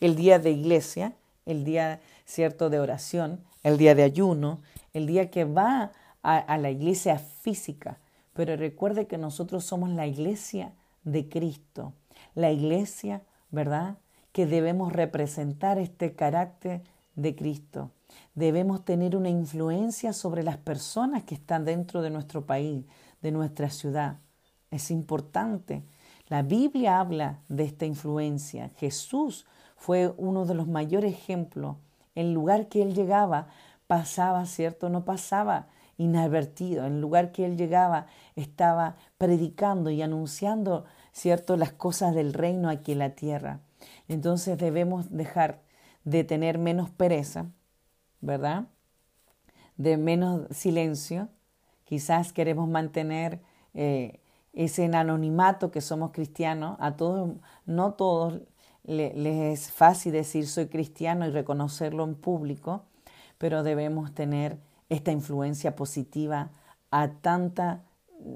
El 0.00 0.16
día 0.16 0.38
de 0.38 0.50
iglesia, 0.52 1.14
el 1.44 1.64
día 1.64 2.00
cierto 2.24 2.70
de 2.70 2.80
oración, 2.80 3.40
el 3.62 3.76
día 3.76 3.94
de 3.94 4.02
ayuno, 4.02 4.60
el 4.92 5.06
día 5.06 5.30
que 5.30 5.44
va 5.44 5.92
a 6.22 6.58
la 6.58 6.70
iglesia 6.70 7.18
física. 7.18 7.98
Pero 8.32 8.56
recuerde 8.56 9.06
que 9.06 9.18
nosotros 9.18 9.64
somos 9.64 9.90
la 9.90 10.06
iglesia 10.06 10.72
de 11.04 11.28
Cristo, 11.28 11.92
la 12.34 12.50
iglesia, 12.50 13.22
¿verdad? 13.50 13.96
que 14.32 14.46
debemos 14.46 14.92
representar 14.92 15.78
este 15.78 16.14
carácter 16.14 16.82
de 17.14 17.36
Cristo. 17.36 17.90
Debemos 18.34 18.84
tener 18.84 19.14
una 19.14 19.28
influencia 19.28 20.12
sobre 20.12 20.42
las 20.42 20.56
personas 20.56 21.24
que 21.24 21.34
están 21.34 21.64
dentro 21.64 22.02
de 22.02 22.10
nuestro 22.10 22.46
país, 22.46 22.84
de 23.20 23.30
nuestra 23.30 23.70
ciudad. 23.70 24.18
Es 24.70 24.90
importante. 24.90 25.82
La 26.28 26.42
Biblia 26.42 26.98
habla 26.98 27.40
de 27.48 27.64
esta 27.64 27.84
influencia. 27.84 28.70
Jesús 28.76 29.46
fue 29.76 30.14
uno 30.16 30.46
de 30.46 30.54
los 30.54 30.66
mayores 30.66 31.12
ejemplos. 31.12 31.76
El 32.14 32.32
lugar 32.32 32.68
que 32.68 32.82
él 32.82 32.94
llegaba 32.94 33.48
pasaba, 33.86 34.46
¿cierto? 34.46 34.88
No 34.88 35.04
pasaba 35.04 35.66
inadvertido. 35.98 36.86
El 36.86 37.02
lugar 37.02 37.32
que 37.32 37.44
él 37.44 37.58
llegaba 37.58 38.06
estaba 38.34 38.96
predicando 39.18 39.90
y 39.90 40.00
anunciando, 40.00 40.84
¿cierto? 41.12 41.56
Las 41.56 41.72
cosas 41.72 42.14
del 42.14 42.32
reino 42.32 42.68
aquí 42.68 42.92
en 42.92 42.98
la 42.98 43.10
tierra. 43.10 43.60
Entonces 44.08 44.58
debemos 44.58 45.10
dejar 45.10 45.60
de 46.04 46.24
tener 46.24 46.58
menos 46.58 46.90
pereza, 46.90 47.46
¿verdad? 48.20 48.66
De 49.76 49.96
menos 49.96 50.46
silencio. 50.50 51.28
Quizás 51.84 52.32
queremos 52.32 52.68
mantener 52.68 53.40
eh, 53.74 54.20
ese 54.52 54.84
anonimato 54.84 55.70
que 55.70 55.80
somos 55.80 56.12
cristianos. 56.12 56.76
A 56.80 56.96
todos, 56.96 57.30
no 57.66 57.94
todos 57.94 58.40
les 58.84 59.60
es 59.60 59.70
fácil 59.70 60.12
decir 60.12 60.46
soy 60.46 60.66
cristiano 60.66 61.26
y 61.26 61.30
reconocerlo 61.30 62.04
en 62.04 62.14
público, 62.14 62.84
pero 63.38 63.62
debemos 63.62 64.14
tener 64.14 64.58
esta 64.88 65.12
influencia 65.12 65.76
positiva 65.76 66.50
a 66.90 67.08
tanta, 67.08 67.82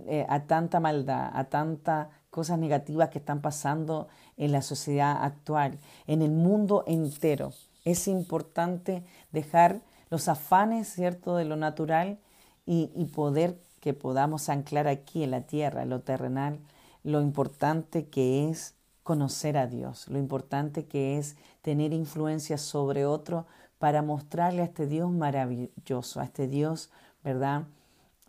eh, 0.07 0.25
a 0.29 0.45
tanta 0.45 0.81
maldad, 0.81 1.31
a 1.35 1.45
tantas 1.45 2.09
cosas 2.37 2.59
negativas 2.59 3.09
que 3.09 3.19
están 3.19 3.41
pasando 3.41 4.09
en 4.37 4.53
la 4.53 4.61
sociedad 4.61 5.25
actual, 5.25 5.79
en 6.07 6.21
el 6.21 6.33
mundo 6.33 6.85
entero. 6.87 7.55
Es 7.87 8.09
importante 8.09 9.03
dejar 9.33 9.81
los 10.11 10.29
afanes, 10.29 10.87
¿cierto?, 10.87 11.37
de 11.37 11.47
lo 11.47 11.57
natural 11.57 12.19
y, 12.67 12.89
poder 13.07 13.59
que 13.81 13.95
podamos 13.95 14.51
anclar 14.51 14.87
aquí 14.87 15.23
en 15.23 15.31
la 15.31 15.47
tierra, 15.47 15.85
en 15.85 15.89
lo 15.89 16.01
terrenal, 16.01 16.59
lo 17.05 17.23
importante 17.23 18.05
que 18.05 18.51
es 18.51 18.75
conocer 19.03 19.57
a 19.57 19.67
Dios, 19.67 20.07
lo 20.09 20.19
importante 20.19 20.85
que 20.85 21.17
es 21.17 21.37
tener 21.63 21.95
influencia 21.95 22.59
sobre 22.59 23.07
otro 23.07 23.47
para 23.79 24.03
mostrarle 24.03 24.61
a 24.61 24.67
este 24.67 24.87
Dios 24.87 25.11
maravilloso, 25.11 26.21
a 26.21 26.25
este 26.25 26.49
Dios, 26.49 26.91
¿verdad? 27.25 27.63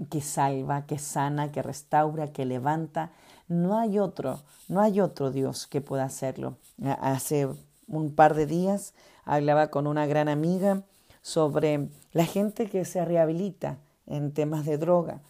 Que 0.09 0.21
salva, 0.21 0.85
que 0.85 0.97
sana, 0.97 1.51
que 1.51 1.61
restaura, 1.61 2.31
que 2.31 2.45
levanta, 2.45 3.11
no 3.47 3.77
hay 3.77 3.99
otro, 3.99 4.41
no 4.67 4.81
hay 4.81 4.99
otro 4.99 5.31
Dios 5.31 5.67
que 5.67 5.81
pueda 5.81 6.03
hacerlo. 6.03 6.57
Hace 7.01 7.47
un 7.87 8.13
par 8.13 8.35
de 8.35 8.45
días 8.45 8.93
hablaba 9.23 9.67
con 9.67 9.87
una 9.87 10.05
gran 10.05 10.27
amiga 10.29 10.83
sobre 11.21 11.89
la 12.13 12.25
gente 12.25 12.67
que 12.67 12.85
se 12.85 13.03
rehabilita 13.03 13.77
en 14.05 14.31
temas 14.31 14.65
de 14.65 14.77
droga. 14.77 15.21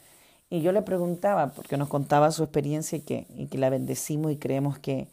Y 0.49 0.61
yo 0.61 0.71
le 0.71 0.81
preguntaba, 0.81 1.49
porque 1.49 1.77
nos 1.77 1.89
contaba 1.89 2.31
su 2.31 2.43
experiencia 2.43 2.97
y 2.97 3.01
que, 3.01 3.27
y 3.35 3.47
que 3.47 3.57
la 3.57 3.69
bendecimos 3.69 4.31
y 4.31 4.37
creemos 4.37 4.79
que, 4.79 5.09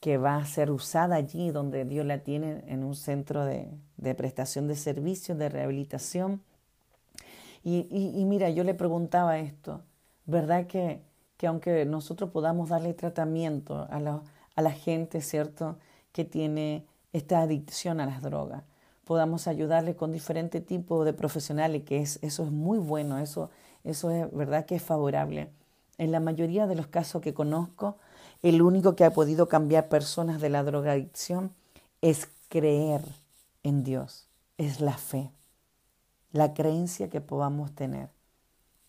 que 0.00 0.18
va 0.18 0.36
a 0.36 0.44
ser 0.46 0.70
usada 0.70 1.14
allí 1.16 1.50
donde 1.50 1.84
Dios 1.84 2.04
la 2.04 2.18
tiene 2.18 2.64
en 2.66 2.82
un 2.82 2.96
centro 2.96 3.44
de, 3.44 3.68
de 3.96 4.14
prestación 4.14 4.66
de 4.66 4.74
servicios, 4.74 5.38
de 5.38 5.48
rehabilitación. 5.48 6.42
Y, 7.62 7.86
y, 7.90 8.20
y, 8.20 8.24
mira, 8.24 8.50
yo 8.50 8.64
le 8.64 8.74
preguntaba 8.74 9.38
esto, 9.38 9.82
¿verdad 10.26 10.66
que 10.66 11.00
que 11.42 11.48
aunque 11.48 11.84
nosotros 11.86 12.30
podamos 12.30 12.68
darle 12.68 12.94
tratamiento 12.94 13.88
a 13.90 13.98
la, 13.98 14.22
a 14.54 14.62
la 14.62 14.70
gente, 14.70 15.20
¿cierto?, 15.20 15.76
que 16.12 16.24
tiene 16.24 16.86
esta 17.12 17.40
adicción 17.40 17.98
a 17.98 18.06
las 18.06 18.22
drogas, 18.22 18.62
podamos 19.04 19.48
ayudarle 19.48 19.96
con 19.96 20.12
diferentes 20.12 20.64
tipos 20.64 21.04
de 21.04 21.12
profesionales, 21.12 21.82
que 21.82 22.00
es, 22.00 22.20
eso 22.22 22.44
es 22.44 22.52
muy 22.52 22.78
bueno, 22.78 23.18
eso, 23.18 23.50
eso 23.82 24.12
es 24.12 24.32
verdad 24.32 24.66
que 24.66 24.76
es 24.76 24.84
favorable. 24.84 25.50
En 25.98 26.12
la 26.12 26.20
mayoría 26.20 26.68
de 26.68 26.76
los 26.76 26.86
casos 26.86 27.20
que 27.20 27.34
conozco, 27.34 27.96
el 28.44 28.62
único 28.62 28.94
que 28.94 29.04
ha 29.04 29.10
podido 29.10 29.48
cambiar 29.48 29.88
personas 29.88 30.40
de 30.40 30.48
la 30.48 30.62
drogadicción 30.62 31.50
es 32.02 32.28
creer 32.50 33.02
en 33.64 33.82
Dios, 33.82 34.28
es 34.58 34.80
la 34.80 34.96
fe, 34.96 35.32
la 36.30 36.54
creencia 36.54 37.10
que 37.10 37.20
podamos 37.20 37.74
tener 37.74 38.10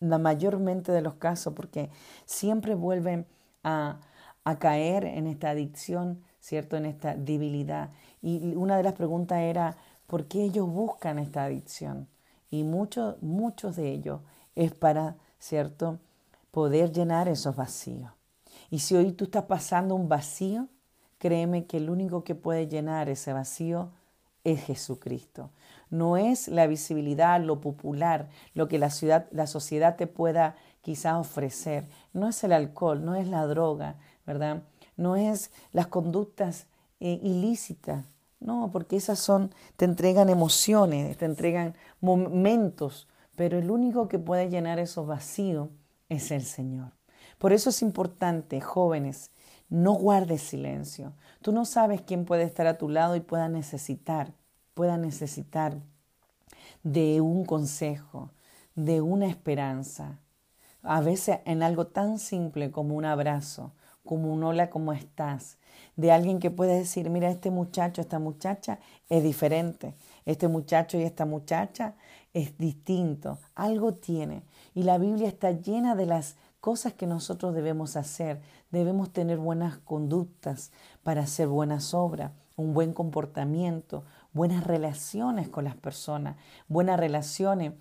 la 0.03 0.17
mayormente 0.17 0.91
de 0.91 1.01
los 1.01 1.15
casos, 1.15 1.53
porque 1.53 1.89
siempre 2.25 2.75
vuelven 2.75 3.25
a, 3.63 3.99
a 4.43 4.59
caer 4.59 5.05
en 5.05 5.27
esta 5.27 5.49
adicción, 5.49 6.21
¿cierto? 6.39 6.75
En 6.77 6.85
esta 6.85 7.15
debilidad. 7.15 7.89
Y 8.21 8.55
una 8.55 8.77
de 8.77 8.83
las 8.83 8.93
preguntas 8.93 9.39
era, 9.39 9.77
¿por 10.07 10.25
qué 10.25 10.43
ellos 10.43 10.67
buscan 10.67 11.19
esta 11.19 11.45
adicción? 11.45 12.07
Y 12.49 12.63
muchos, 12.63 13.21
muchos 13.21 13.75
de 13.75 13.91
ellos 13.91 14.21
es 14.55 14.73
para, 14.73 15.15
¿cierto?, 15.39 15.99
poder 16.51 16.91
llenar 16.91 17.27
esos 17.27 17.55
vacíos. 17.55 18.11
Y 18.69 18.79
si 18.79 18.95
hoy 18.95 19.11
tú 19.13 19.23
estás 19.25 19.45
pasando 19.45 19.95
un 19.95 20.07
vacío, 20.07 20.67
créeme 21.17 21.65
que 21.65 21.77
el 21.77 21.89
único 21.89 22.23
que 22.23 22.35
puede 22.35 22.67
llenar 22.67 23.09
ese 23.09 23.33
vacío 23.33 23.89
es 24.43 24.61
Jesucristo. 24.63 25.49
No 25.93 26.17
es 26.17 26.47
la 26.47 26.65
visibilidad, 26.65 27.39
lo 27.39 27.61
popular, 27.61 28.27
lo 28.55 28.67
que 28.67 28.79
la, 28.79 28.89
ciudad, 28.89 29.27
la 29.29 29.45
sociedad 29.45 29.95
te 29.95 30.07
pueda 30.07 30.55
quizás 30.81 31.13
ofrecer. 31.13 31.87
No 32.13 32.27
es 32.29 32.43
el 32.43 32.51
alcohol, 32.51 33.05
no 33.05 33.13
es 33.13 33.27
la 33.27 33.45
droga, 33.45 33.97
¿verdad? 34.25 34.63
No 34.97 35.15
es 35.17 35.51
las 35.71 35.85
conductas 35.85 36.65
eh, 36.99 37.19
ilícitas. 37.21 38.05
No, 38.39 38.71
porque 38.73 38.95
esas 38.95 39.19
son, 39.19 39.53
te 39.77 39.85
entregan 39.85 40.29
emociones, 40.29 41.15
te 41.15 41.25
entregan 41.25 41.75
momentos, 42.01 43.07
pero 43.35 43.59
el 43.59 43.69
único 43.69 44.07
que 44.07 44.17
puede 44.17 44.49
llenar 44.49 44.79
esos 44.79 45.05
vacíos 45.05 45.69
es 46.09 46.31
el 46.31 46.41
Señor. 46.41 46.93
Por 47.37 47.53
eso 47.53 47.69
es 47.69 47.83
importante, 47.83 48.61
jóvenes, 48.61 49.29
no 49.69 49.93
guardes 49.93 50.41
silencio. 50.41 51.13
Tú 51.43 51.51
no 51.51 51.65
sabes 51.65 52.01
quién 52.01 52.25
puede 52.25 52.45
estar 52.45 52.65
a 52.65 52.79
tu 52.79 52.89
lado 52.89 53.15
y 53.15 53.19
pueda 53.19 53.47
necesitar, 53.47 54.33
pueda 54.73 54.97
necesitar 54.97 55.77
de 56.83 57.21
un 57.21 57.45
consejo, 57.45 58.31
de 58.75 59.01
una 59.01 59.27
esperanza. 59.27 60.19
A 60.81 61.01
veces 61.01 61.39
en 61.45 61.63
algo 61.63 61.87
tan 61.87 62.19
simple 62.19 62.71
como 62.71 62.95
un 62.95 63.05
abrazo, 63.05 63.71
como 64.05 64.33
un 64.33 64.43
hola, 64.43 64.69
¿cómo 64.69 64.91
estás? 64.93 65.57
De 65.95 66.11
alguien 66.11 66.39
que 66.39 66.51
puede 66.51 66.77
decir, 66.77 67.09
mira, 67.09 67.29
este 67.29 67.51
muchacho, 67.51 68.01
esta 68.01 68.19
muchacha 68.19 68.79
es 69.09 69.23
diferente. 69.23 69.95
Este 70.25 70.47
muchacho 70.47 70.97
y 70.97 71.03
esta 71.03 71.25
muchacha 71.25 71.95
es 72.33 72.57
distinto. 72.57 73.37
Algo 73.55 73.93
tiene. 73.93 74.43
Y 74.73 74.83
la 74.83 74.97
Biblia 74.97 75.27
está 75.27 75.51
llena 75.51 75.95
de 75.95 76.05
las 76.05 76.35
cosas 76.59 76.93
que 76.93 77.07
nosotros 77.07 77.53
debemos 77.53 77.95
hacer. 77.95 78.41
Debemos 78.71 79.11
tener 79.11 79.37
buenas 79.37 79.77
conductas 79.79 80.71
para 81.03 81.21
hacer 81.21 81.47
buenas 81.47 81.93
obras, 81.93 82.31
un 82.55 82.73
buen 82.73 82.93
comportamiento, 82.93 84.03
buenas 84.33 84.65
relaciones 84.65 85.47
con 85.47 85.63
las 85.63 85.75
personas, 85.75 86.35
buenas 86.67 86.99
relaciones 86.99 87.73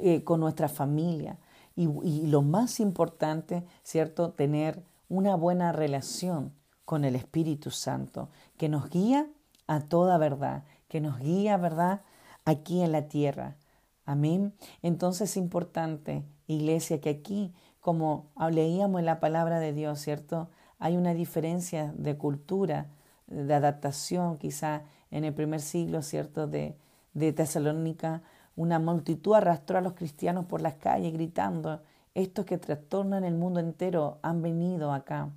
eh, 0.00 0.24
con 0.24 0.40
nuestra 0.40 0.68
familia. 0.68 1.38
Y, 1.76 2.26
lo 2.26 2.42
más 2.42 2.78
importante, 2.80 3.64
¿cierto? 3.82 4.32
Tener 4.32 4.82
una 5.08 5.34
buena 5.34 5.72
relación 5.72 6.52
con 6.84 7.04
el 7.04 7.14
Espíritu 7.16 7.70
Santo, 7.70 8.28
que 8.58 8.68
nos 8.68 8.90
guía 8.90 9.28
a 9.66 9.80
toda 9.80 10.18
verdad, 10.18 10.64
que 10.88 11.00
nos 11.00 11.18
guía, 11.20 11.56
¿verdad?, 11.56 12.02
aquí 12.44 12.82
en 12.82 12.92
la 12.92 13.08
tierra. 13.08 13.56
Amén. 14.04 14.52
Entonces 14.82 15.30
es 15.30 15.36
importante, 15.36 16.24
iglesia, 16.48 17.00
que 17.00 17.10
aquí, 17.10 17.54
como 17.78 18.30
leíamos 18.50 18.98
en 18.98 19.06
la 19.06 19.20
palabra 19.20 19.58
de 19.58 19.72
Dios, 19.72 20.00
¿cierto? 20.00 20.50
Hay 20.78 20.96
una 20.96 21.14
diferencia 21.14 21.94
de 21.96 22.18
cultura, 22.18 22.88
de 23.26 23.54
adaptación, 23.54 24.36
quizá 24.36 24.82
en 25.10 25.24
el 25.24 25.34
primer 25.34 25.60
siglo, 25.60 26.02
¿cierto?, 26.02 26.46
de, 26.46 26.76
Tesalónica, 27.12 28.22
una 28.56 28.78
multitud 28.78 29.34
arrastró 29.34 29.78
a 29.78 29.80
los 29.80 29.94
cristianos 29.94 30.46
por 30.46 30.60
las 30.60 30.74
calles 30.74 31.12
gritando, 31.12 31.80
estos 32.14 32.44
que 32.44 32.58
trastornan 32.58 33.24
el 33.24 33.34
mundo 33.34 33.60
entero 33.60 34.18
han 34.22 34.42
venido 34.42 34.92
acá, 34.92 35.30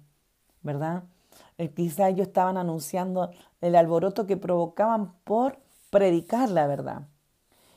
¿verdad? 0.61 1.03
Eh, 1.57 1.69
quizá 1.69 2.09
ellos 2.09 2.27
estaban 2.27 2.57
anunciando 2.57 3.31
el 3.61 3.75
alboroto 3.75 4.25
que 4.25 4.37
provocaban 4.37 5.13
por 5.23 5.59
predicar 5.89 6.49
la 6.49 6.67
verdad. 6.67 7.07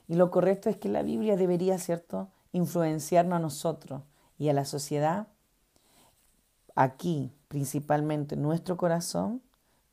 Y 0.09 0.14
lo 0.14 0.30
correcto 0.30 0.70
es 0.70 0.76
que 0.76 0.88
la 0.88 1.02
Biblia 1.02 1.37
debería, 1.37 1.78
¿cierto?, 1.78 2.28
influenciarnos 2.52 3.37
a 3.37 3.40
nosotros 3.40 4.02
y 4.38 4.48
a 4.48 4.52
la 4.52 4.64
sociedad, 4.64 5.28
aquí 6.74 7.32
principalmente 7.48 8.37
nuestro 8.37 8.76
corazón, 8.76 9.42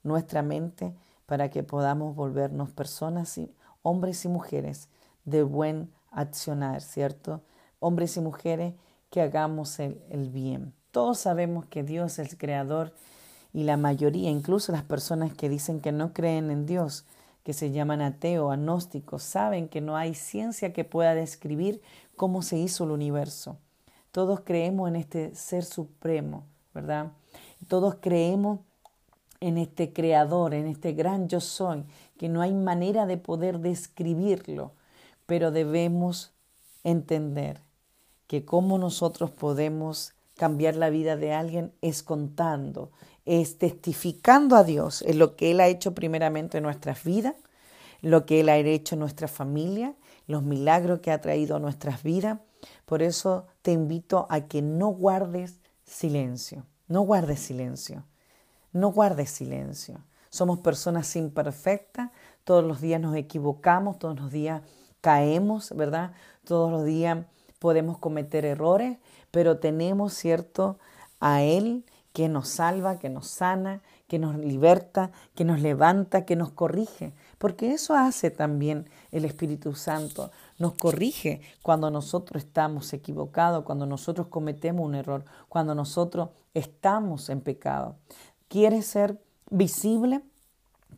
nuestra 0.04 0.42
mente, 0.42 0.94
para 1.34 1.50
que 1.50 1.64
podamos 1.64 2.16
volvernos 2.16 2.70
personas, 2.70 3.40
y, 3.40 3.52
hombres 3.82 4.24
y 4.24 4.28
mujeres 4.28 4.88
de 5.26 5.42
buen 5.42 5.90
accionar, 6.12 6.84
¿cierto? 6.84 7.42
Hombres 7.80 8.18
y 8.18 8.20
mujeres 8.20 8.76
que 9.10 9.20
hagamos 9.20 9.80
el, 9.80 10.30
bien. 10.30 10.76
Todos 10.92 11.18
sabemos 11.18 11.66
que 11.66 11.82
Dios 11.82 12.20
es 12.20 12.34
el 12.34 12.38
creador 12.38 12.94
y 13.52 13.64
la 13.64 13.78
mayoría, 13.78 14.30
incluso 14.30 14.72
las 14.72 14.84
personas 14.84 15.34
que 15.34 15.50
dicen 15.50 15.82
que 15.82 15.92
no 15.92 16.14
creen 16.14 16.52
en 16.52 16.68
Dios, 16.68 17.08
que 17.42 17.54
se 17.54 17.72
llaman 17.72 18.04
ateos, 18.04 18.54
agnósticos, 18.54 19.24
saben 19.24 19.70
que 19.70 19.82
no 19.82 19.98
hay 19.98 20.14
ciencia 20.14 20.72
que 20.72 20.84
pueda 20.84 21.16
describir 21.16 21.82
cómo 22.16 22.44
se 22.44 22.60
hizo 22.60 22.84
el 22.84 22.92
universo. 22.92 23.58
Todos 24.12 24.42
creemos 24.42 24.88
en 24.88 24.98
este 24.98 25.34
ser 25.34 25.64
supremo, 25.64 26.44
¿verdad? 26.76 27.12
Todos 27.68 27.96
creemos 28.00 28.60
en 29.44 29.58
este 29.58 29.92
creador, 29.92 30.54
en 30.54 30.68
este 30.68 30.94
gran 30.94 31.28
yo 31.28 31.42
soy, 31.42 31.84
que 32.18 32.30
no 32.30 32.42
hay 32.42 32.54
manera 32.54 33.06
de 33.06 33.18
poder 33.18 33.60
describirlo, 33.60 34.72
pero 35.26 35.52
debemos 35.52 36.32
entender 36.86 37.60
que 38.28 38.46
cómo 38.46 38.78
nosotros 38.78 39.32
podemos 39.32 40.14
cambiar 40.38 40.78
la 40.78 40.90
vida 40.90 41.18
de 41.18 41.34
alguien 41.34 41.74
es 41.82 42.04
contando, 42.04 42.92
es 43.26 43.58
testificando 43.58 44.56
a 44.56 44.64
Dios 44.64 45.02
en 45.02 45.20
lo 45.20 45.36
que 45.36 45.52
Él 45.52 45.60
ha 45.60 45.68
hecho 45.68 45.94
primeramente 45.94 46.60
en 46.60 46.64
nuestras 46.64 47.04
vidas, 47.04 47.36
lo 48.02 48.26
que 48.26 48.40
Él 48.40 48.48
ha 48.48 48.56
hecho 48.58 48.96
en 48.96 49.00
nuestra 49.00 49.28
familia, 49.28 49.94
los 50.26 50.44
milagros 50.44 51.02
que 51.02 51.12
ha 51.12 51.20
traído 51.20 51.58
a 51.58 51.60
nuestras 51.60 52.02
vidas. 52.02 52.40
Por 52.86 53.02
eso 53.02 53.48
te 53.62 53.74
invito 53.74 54.26
a 54.30 54.48
que 54.48 54.62
no 54.62 54.88
guardes 54.88 55.60
silencio, 55.84 56.66
no 56.88 57.02
guardes 57.02 57.42
silencio, 57.42 58.06
no 58.74 58.90
guardes 58.90 59.30
silencio. 59.30 60.04
Somos 60.30 60.60
personas 60.60 61.16
imperfectas, 61.16 62.10
todos 62.44 62.64
los 62.64 62.82
días 62.82 63.00
nos 63.00 63.16
equivocamos, 63.16 64.00
todos 64.00 64.20
los 64.20 64.32
días 64.32 64.62
caemos, 65.00 65.72
¿verdad? 65.76 66.12
Todos 66.44 66.72
los 66.72 66.84
días 66.84 67.26
podemos 67.60 67.98
cometer 67.98 68.44
errores, 68.44 68.98
pero 69.32 69.60
tenemos, 69.60 70.14
¿cierto?, 70.14 70.80
a 71.20 71.42
Él 71.42 71.86
que 72.14 72.30
nos 72.30 72.50
salva, 72.50 73.00
que 73.00 73.10
nos 73.10 73.28
sana, 73.28 73.82
que 74.08 74.20
nos 74.20 74.38
liberta, 74.38 75.12
que 75.34 75.46
nos 75.46 75.62
levanta, 75.62 76.26
que 76.26 76.36
nos 76.36 76.52
corrige, 76.52 77.14
porque 77.40 77.74
eso 77.74 77.96
hace 77.96 78.30
también 78.30 78.88
el 79.12 79.26
Espíritu 79.26 79.74
Santo, 79.74 80.30
nos 80.60 80.74
corrige 80.74 81.42
cuando 81.64 81.90
nosotros 81.90 82.44
estamos 82.44 82.94
equivocados, 82.94 83.64
cuando 83.64 83.88
nosotros 83.88 84.28
cometemos 84.28 84.86
un 84.86 84.94
error, 84.94 85.26
cuando 85.50 85.74
nosotros 85.74 86.30
estamos 86.54 87.30
en 87.30 87.42
pecado. 87.42 87.96
¿Quiere 88.54 88.84
ser 88.84 89.20
visible? 89.50 90.22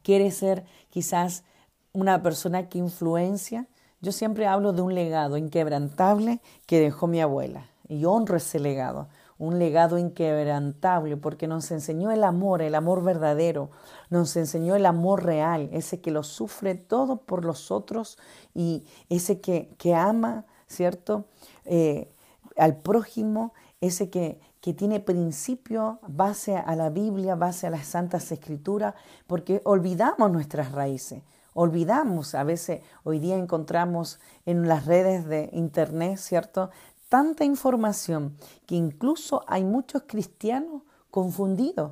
¿Quiere 0.04 0.30
ser 0.32 0.66
quizás 0.90 1.46
una 1.94 2.22
persona 2.22 2.68
que 2.68 2.80
influencia? 2.80 3.70
Yo 4.02 4.12
siempre 4.12 4.46
hablo 4.46 4.74
de 4.74 4.82
un 4.82 4.94
legado 4.94 5.38
inquebrantable 5.38 6.42
que 6.66 6.82
dejó 6.82 7.08
mi 7.08 7.22
abuela 7.22 7.66
y 7.88 8.04
honro 8.04 8.36
ese 8.36 8.60
legado, 8.60 9.08
un 9.38 9.58
legado 9.58 9.98
inquebrantable 9.98 11.16
porque 11.16 11.48
nos 11.48 11.72
enseñó 11.72 12.12
el 12.12 12.26
amor, 12.26 12.62
el 12.62 12.76
amor 12.76 13.02
verdadero, 13.06 13.70
nos 14.10 14.36
enseñó 14.36 14.76
el 14.76 14.86
amor 14.86 15.24
real, 15.24 15.70
ese 15.72 16.02
que 16.02 16.12
lo 16.12 16.24
sufre 16.24 16.76
todo 16.76 17.22
por 17.22 17.46
los 17.46 17.72
otros 17.72 18.18
y 18.54 18.84
ese 19.08 19.40
que, 19.40 19.74
que 19.78 19.96
ama, 19.96 20.44
¿cierto? 20.68 21.24
Eh, 21.64 22.12
al 22.58 22.76
prójimo, 22.76 23.54
ese 23.80 24.10
que, 24.10 24.42
que 24.66 24.74
tiene 24.74 25.00
principio 25.00 26.00
base 26.08 26.58
a 26.58 26.76
la 26.76 26.90
Biblia, 26.90 27.36
base 27.36 27.68
a 27.68 27.70
las 27.70 27.86
Santas 27.86 28.32
Escrituras, 28.32 28.96
porque 29.28 29.62
olvidamos 29.64 30.32
nuestras 30.32 30.72
raíces. 30.72 31.22
Olvidamos, 31.54 32.34
a 32.34 32.44
veces 32.44 32.82
hoy 33.04 33.20
día 33.20 33.36
encontramos 33.36 34.20
en 34.48 34.68
las 34.68 34.88
redes 34.88 35.28
de 35.28 35.52
Internet, 35.54 36.18
¿cierto? 36.18 36.72
Tanta 37.10 37.46
información 37.46 38.38
que 38.66 38.74
incluso 38.74 39.44
hay 39.46 39.64
muchos 39.64 40.06
cristianos 40.08 40.82
confundidos. 41.12 41.92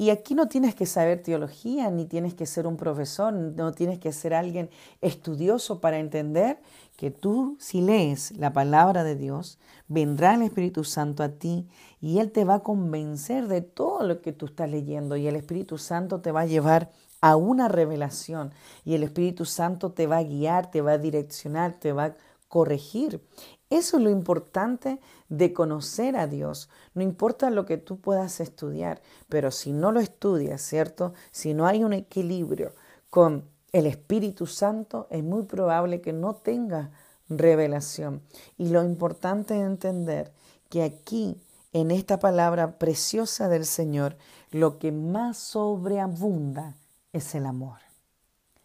Y 0.00 0.08
aquí 0.08 0.34
no 0.34 0.48
tienes 0.48 0.74
que 0.74 0.86
saber 0.86 1.22
teología, 1.22 1.90
ni 1.90 2.06
tienes 2.06 2.32
que 2.32 2.46
ser 2.46 2.66
un 2.66 2.78
profesor, 2.78 3.34
no 3.34 3.72
tienes 3.72 3.98
que 3.98 4.12
ser 4.12 4.32
alguien 4.32 4.70
estudioso 5.02 5.82
para 5.82 5.98
entender 5.98 6.58
que 6.96 7.10
tú, 7.10 7.58
si 7.60 7.82
lees 7.82 8.30
la 8.38 8.54
palabra 8.54 9.04
de 9.04 9.14
Dios, 9.14 9.58
vendrá 9.88 10.36
el 10.36 10.40
Espíritu 10.40 10.84
Santo 10.84 11.22
a 11.22 11.28
ti 11.28 11.68
y 12.00 12.18
Él 12.20 12.32
te 12.32 12.46
va 12.46 12.54
a 12.54 12.62
convencer 12.62 13.46
de 13.46 13.60
todo 13.60 14.02
lo 14.06 14.22
que 14.22 14.32
tú 14.32 14.46
estás 14.46 14.70
leyendo 14.70 15.18
y 15.18 15.28
el 15.28 15.36
Espíritu 15.36 15.76
Santo 15.76 16.22
te 16.22 16.32
va 16.32 16.40
a 16.40 16.46
llevar 16.46 16.90
a 17.20 17.36
una 17.36 17.68
revelación 17.68 18.54
y 18.86 18.94
el 18.94 19.02
Espíritu 19.02 19.44
Santo 19.44 19.92
te 19.92 20.06
va 20.06 20.16
a 20.16 20.22
guiar, 20.22 20.70
te 20.70 20.80
va 20.80 20.92
a 20.92 20.98
direccionar, 20.98 21.78
te 21.78 21.92
va 21.92 22.04
a 22.04 22.16
corregir 22.48 23.20
Eso 23.70 23.98
es 23.98 24.02
lo 24.02 24.10
importante 24.10 24.98
de 25.28 25.52
conocer 25.52 26.16
a 26.16 26.26
Dios. 26.26 26.68
No 26.94 27.02
importa 27.02 27.50
lo 27.50 27.66
que 27.66 27.78
tú 27.78 28.00
puedas 28.00 28.40
estudiar, 28.40 29.00
pero 29.28 29.52
si 29.52 29.72
no 29.72 29.92
lo 29.92 30.00
estudias, 30.00 30.60
¿cierto? 30.60 31.14
Si 31.30 31.54
no 31.54 31.66
hay 31.66 31.84
un 31.84 31.92
equilibrio 31.92 32.74
con 33.10 33.44
el 33.72 33.86
Espíritu 33.86 34.46
Santo, 34.46 35.06
es 35.08 35.22
muy 35.22 35.44
probable 35.44 36.00
que 36.00 36.12
no 36.12 36.34
tenga 36.34 36.90
revelación. 37.28 38.22
Y 38.58 38.70
lo 38.70 38.82
importante 38.82 39.56
es 39.56 39.64
entender 39.64 40.32
que 40.68 40.82
aquí, 40.82 41.40
en 41.72 41.92
esta 41.92 42.18
palabra 42.18 42.76
preciosa 42.76 43.48
del 43.48 43.64
Señor, 43.64 44.16
lo 44.50 44.80
que 44.80 44.90
más 44.90 45.38
sobreabunda 45.38 46.74
es 47.12 47.36
el 47.36 47.46
amor. 47.46 47.78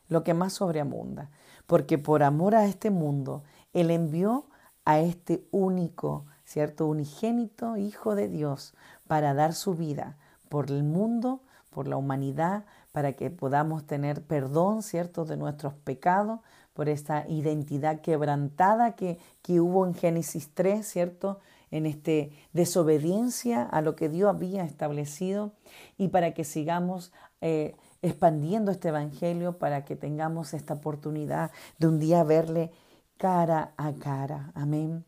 Lo 0.07 0.23
que 0.23 0.33
más 0.33 0.53
sobreabunda. 0.53 1.29
Porque 1.67 1.99
por 1.99 2.23
amor 2.23 2.55
a 2.55 2.65
este 2.65 2.89
mundo, 2.89 3.43
Él 3.73 3.91
envió 3.91 4.45
a 4.85 4.99
este 4.99 5.45
único, 5.51 6.25
¿cierto? 6.45 6.87
Unigénito 6.87 7.75
Hijo 7.75 8.15
de 8.15 8.29
Dios 8.29 8.73
para 9.07 9.33
dar 9.33 9.53
su 9.53 9.73
vida 9.75 10.15
por 10.47 10.71
el 10.71 10.83
mundo, 10.83 11.41
por 11.71 11.87
la 11.87 11.97
humanidad, 11.97 12.63
para 12.91 13.13
que 13.13 13.29
podamos 13.29 13.85
tener 13.85 14.21
perdón, 14.21 14.81
¿cierto?, 14.81 15.25
de 15.25 15.35
nuestros 15.35 15.73
pecados, 15.73 16.39
por 16.73 16.87
esta 16.89 17.27
identidad 17.27 18.01
quebrantada 18.01 18.93
que, 18.93 19.17
que 19.41 19.59
hubo 19.59 19.85
en 19.85 19.93
Génesis 19.93 20.51
3, 20.53 20.85
¿cierto?, 20.87 21.39
en 21.71 21.85
este 21.85 22.31
desobediencia 22.53 23.63
a 23.63 23.81
lo 23.81 23.95
que 23.95 24.07
Dios 24.07 24.29
había 24.29 24.63
establecido 24.63 25.51
y 25.97 26.09
para 26.09 26.33
que 26.33 26.43
sigamos 26.43 27.11
eh, 27.41 27.75
expandiendo 28.01 28.71
este 28.71 28.89
evangelio, 28.89 29.57
para 29.57 29.83
que 29.83 29.95
tengamos 29.95 30.53
esta 30.53 30.75
oportunidad 30.75 31.51
de 31.79 31.87
un 31.87 31.99
día 31.99 32.23
verle 32.23 32.71
cara 33.17 33.73
a 33.77 33.93
cara. 33.93 34.51
Amén. 34.55 35.05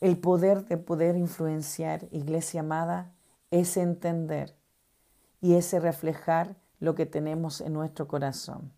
El 0.00 0.18
poder 0.18 0.64
de 0.66 0.78
poder 0.78 1.16
influenciar, 1.16 2.08
iglesia 2.10 2.60
amada, 2.60 3.12
es 3.50 3.76
entender 3.76 4.56
y 5.40 5.54
ese 5.54 5.80
reflejar 5.80 6.56
lo 6.80 6.94
que 6.94 7.06
tenemos 7.06 7.60
en 7.60 7.72
nuestro 7.72 8.08
corazón. 8.08 8.72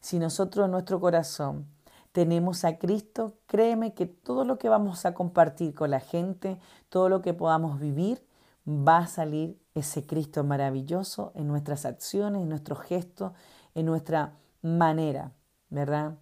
Si 0.00 0.18
nosotros 0.18 0.64
en 0.64 0.72
nuestro 0.72 1.00
corazón 1.00 1.66
tenemos 2.12 2.64
a 2.64 2.78
Cristo, 2.78 3.38
créeme 3.46 3.94
que 3.94 4.06
todo 4.06 4.44
lo 4.44 4.58
que 4.58 4.68
vamos 4.68 5.06
a 5.06 5.14
compartir 5.14 5.74
con 5.74 5.90
la 5.90 6.00
gente, 6.00 6.58
todo 6.88 7.08
lo 7.08 7.22
que 7.22 7.34
podamos 7.34 7.80
vivir, 7.80 8.24
va 8.66 8.98
a 8.98 9.06
salir 9.06 9.58
ese 9.74 10.06
Cristo 10.06 10.44
maravilloso 10.44 11.32
en 11.34 11.48
nuestras 11.48 11.84
acciones, 11.84 12.42
en 12.42 12.48
nuestros 12.48 12.80
gestos, 12.80 13.32
en 13.74 13.86
nuestra 13.86 14.34
manera, 14.62 15.32
¿verdad? 15.70 16.16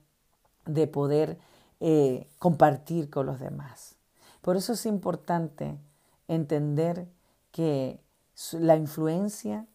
De 0.65 0.87
poder 0.87 1.39
eh, 1.85 2.29
compartir 2.39 3.11
con 3.11 3.27
los 3.27 3.41
demás. 3.41 3.97
Por 4.41 4.57
eso 4.57 4.75
es 4.75 4.87
importante 4.87 5.77
entender 6.29 7.09
que 7.51 7.99
la 8.53 8.77
influencia 8.77 9.67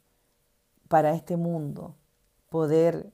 para 0.88 1.12
este 1.12 1.36
mundo, 1.36 1.98
poder, 2.50 3.12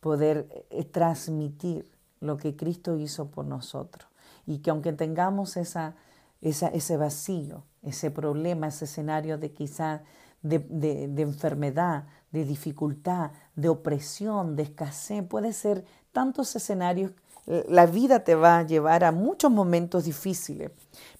poder 0.00 0.46
eh, 0.68 0.84
transmitir 0.84 1.90
lo 2.20 2.36
que 2.36 2.54
Cristo 2.54 2.98
hizo 2.98 3.30
por 3.30 3.46
nosotros. 3.46 4.06
Y 4.44 4.58
que 4.58 4.68
aunque 4.68 4.92
tengamos 4.92 5.56
esa, 5.56 5.94
ese 6.42 6.96
vacío, 6.98 7.64
ese 7.82 8.10
problema, 8.10 8.66
ese 8.66 8.84
escenario 8.84 9.38
de 9.38 9.52
quizá 9.52 10.02
de, 10.42 10.58
de, 10.58 11.22
enfermedad, 11.22 12.04
de 12.30 12.44
dificultad, 12.44 13.30
de 13.56 13.70
opresión, 13.70 14.54
de 14.54 14.64
escasez, 14.64 15.24
puede 15.24 15.54
ser 15.54 15.86
tantos 16.12 16.54
escenarios 16.54 17.12
la 17.48 17.86
vida 17.86 18.24
te 18.24 18.34
va 18.34 18.58
a 18.58 18.62
llevar 18.62 19.04
a 19.04 19.12
muchos 19.12 19.50
momentos 19.50 20.04
difíciles, 20.04 20.70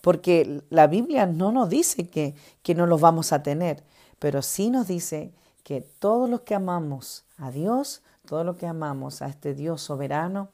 porque 0.03 0.63
la 0.69 0.87
Biblia 0.87 1.27
no 1.27 1.53
nos 1.53 1.71
dice 1.71 2.09
que, 2.09 2.35
que 2.63 2.75
no 2.75 2.87
los 2.87 3.01
vamos 3.01 3.33
a 3.33 3.43
tener, 3.43 3.83
pero 4.19 4.43
sí 4.43 4.71
nos 4.71 4.87
dice 4.89 5.33
que 5.63 5.81
todos 5.81 6.29
los 6.29 6.43
que 6.43 6.55
amamos 6.55 7.25
a 7.39 7.51
Dios, 7.51 8.03
todos 8.27 8.45
los 8.45 8.57
que 8.57 8.67
amamos 8.67 9.23
a 9.23 9.27
este 9.27 9.55
Dios 9.55 9.81
soberano, 9.81 10.51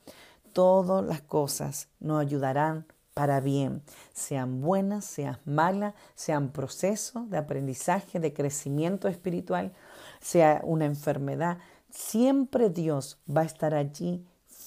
todas 0.52 1.04
las 1.04 1.20
cosas 1.22 1.88
nos 1.98 2.20
ayudarán 2.20 2.86
para 3.12 3.40
bien, 3.40 3.82
sean 4.12 4.60
buenas, 4.60 5.04
sean 5.04 5.38
malas, 5.44 5.94
sean 6.14 6.50
procesos 6.50 7.28
de 7.30 7.38
aprendizaje, 7.38 8.20
de 8.20 8.32
crecimiento 8.32 9.08
espiritual, 9.08 9.72
sea 10.20 10.60
una 10.64 10.84
enfermedad, 10.84 11.58
siempre 11.90 12.70
Dios 12.70 13.18
va 13.28 13.40
a 13.40 13.44
estar 13.44 13.74
allí 13.74 14.24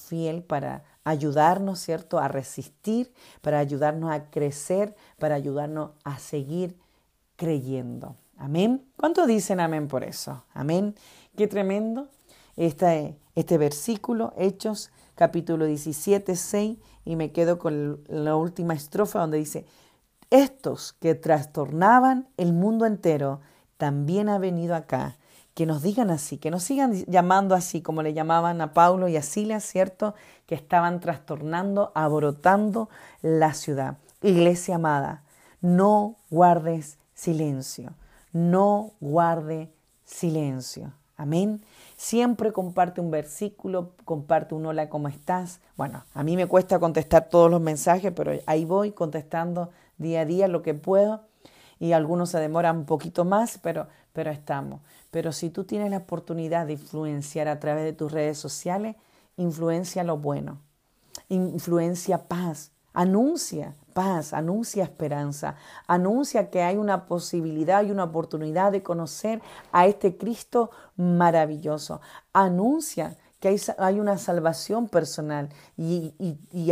fiel 0.08 0.42
para 0.42 0.84
ayudarnos, 1.08 1.78
¿cierto?, 1.80 2.18
a 2.18 2.28
resistir, 2.28 3.12
para 3.40 3.58
ayudarnos 3.58 4.12
a 4.12 4.30
crecer, 4.30 4.94
para 5.18 5.34
ayudarnos 5.34 5.90
a 6.04 6.18
seguir 6.18 6.76
creyendo. 7.36 8.16
Amén. 8.36 8.84
¿Cuántos 8.96 9.26
dicen 9.26 9.60
amén 9.60 9.88
por 9.88 10.04
eso? 10.04 10.44
Amén. 10.52 10.94
Qué 11.36 11.46
tremendo 11.46 12.08
este, 12.56 13.16
este 13.34 13.58
versículo, 13.58 14.32
Hechos 14.36 14.90
capítulo 15.14 15.66
17, 15.66 16.36
6, 16.36 16.78
y 17.04 17.16
me 17.16 17.32
quedo 17.32 17.58
con 17.58 18.04
la 18.06 18.36
última 18.36 18.74
estrofa 18.74 19.18
donde 19.18 19.38
dice, 19.38 19.66
estos 20.30 20.92
que 20.92 21.14
trastornaban 21.14 22.28
el 22.36 22.52
mundo 22.52 22.86
entero, 22.86 23.40
también 23.76 24.28
ha 24.28 24.38
venido 24.38 24.76
acá. 24.76 25.16
Que 25.58 25.66
nos 25.66 25.82
digan 25.82 26.10
así, 26.10 26.38
que 26.38 26.52
nos 26.52 26.62
sigan 26.62 26.94
llamando 27.06 27.56
así, 27.56 27.82
como 27.82 28.02
le 28.02 28.14
llamaban 28.14 28.60
a 28.60 28.72
Paulo 28.72 29.08
y 29.08 29.16
a 29.16 29.22
Silas, 29.22 29.64
¿cierto? 29.64 30.14
Que 30.46 30.54
estaban 30.54 31.00
trastornando, 31.00 31.90
abrotando 31.96 32.88
la 33.22 33.52
ciudad. 33.54 33.96
Iglesia 34.22 34.76
amada, 34.76 35.24
no 35.60 36.14
guardes 36.30 36.98
silencio 37.12 37.92
no 38.32 38.92
guarde 39.00 39.72
silencio. 40.04 40.92
Amén. 41.16 41.62
Siempre 41.96 42.52
comparte 42.52 43.00
un 43.00 43.10
versículo, 43.10 43.92
comparte 44.04 44.54
un 44.54 44.66
hola, 44.66 44.88
¿cómo 44.88 45.08
estás? 45.08 45.60
Bueno, 45.76 46.04
a 46.14 46.22
mí 46.22 46.36
me 46.36 46.46
cuesta 46.46 46.78
contestar 46.78 47.28
todos 47.28 47.50
los 47.50 47.60
mensajes, 47.60 48.12
pero 48.14 48.32
ahí 48.46 48.64
voy 48.64 48.92
contestando 48.92 49.70
día 49.96 50.20
a 50.20 50.24
día 50.24 50.46
lo 50.46 50.62
que 50.62 50.74
puedo 50.74 51.22
y 51.80 51.92
algunos 51.92 52.30
se 52.30 52.38
demoran 52.38 52.78
un 52.78 52.84
poquito 52.84 53.24
más, 53.24 53.58
pero, 53.58 53.88
pero 54.18 54.32
estamos. 54.32 54.80
Pero 55.12 55.30
si 55.30 55.48
tú 55.48 55.62
tienes 55.62 55.92
la 55.92 55.98
oportunidad 55.98 56.66
de 56.66 56.72
influenciar 56.72 57.46
a 57.46 57.60
través 57.60 57.84
de 57.84 57.92
tus 57.92 58.10
redes 58.10 58.36
sociales, 58.36 58.96
influencia 59.36 60.02
lo 60.02 60.18
bueno, 60.18 60.58
influencia 61.28 62.26
paz, 62.26 62.72
anuncia 62.92 63.76
paz, 63.94 64.32
anuncia 64.32 64.82
esperanza, 64.82 65.54
anuncia 65.86 66.50
que 66.50 66.62
hay 66.62 66.78
una 66.78 67.06
posibilidad 67.06 67.84
y 67.84 67.92
una 67.92 68.02
oportunidad 68.02 68.72
de 68.72 68.82
conocer 68.82 69.40
a 69.70 69.86
este 69.86 70.16
Cristo 70.16 70.72
maravilloso. 70.96 72.00
Anuncia 72.32 73.16
que 73.38 73.56
hay, 73.78 74.00
una 74.00 74.18
salvación 74.18 74.88
personal 74.88 75.48
y, 75.76 76.12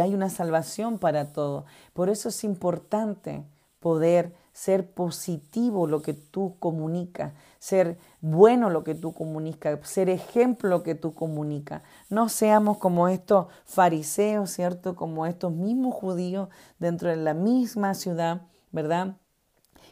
hay 0.01 0.15
una 0.17 0.31
salvación 0.31 0.99
para 0.99 1.33
todo. 1.33 1.65
Por 1.93 2.11
eso 2.11 2.29
es 2.29 2.43
importante 2.43 3.45
poder 3.79 4.35
ser 4.57 4.91
positivo 4.91 5.87
lo 5.87 6.01
que 6.01 6.15
tú 6.15 6.57
comunicas, 6.59 7.35
ser 7.59 7.99
bueno 8.23 8.71
lo 8.71 8.85
que 8.85 8.95
tú 8.95 9.13
comunicas, 9.13 9.79
ser 9.87 10.09
ejemplo 10.09 10.71
lo 10.71 10.83
que 10.83 10.95
tú 10.95 11.13
comunicas. 11.13 11.83
No 12.09 12.31
seamos 12.31 12.79
como 12.79 13.09
estos 13.09 13.49
fariseos, 13.67 14.51
¿cierto? 14.51 14.97
Como 14.97 15.27
estos 15.27 15.53
mismos 15.53 15.95
judíos 15.95 16.49
dentro 16.79 17.11
de 17.11 17.17
la 17.17 17.35
misma 17.35 17.93
ciudad, 17.93 18.47
¿verdad? 18.73 19.17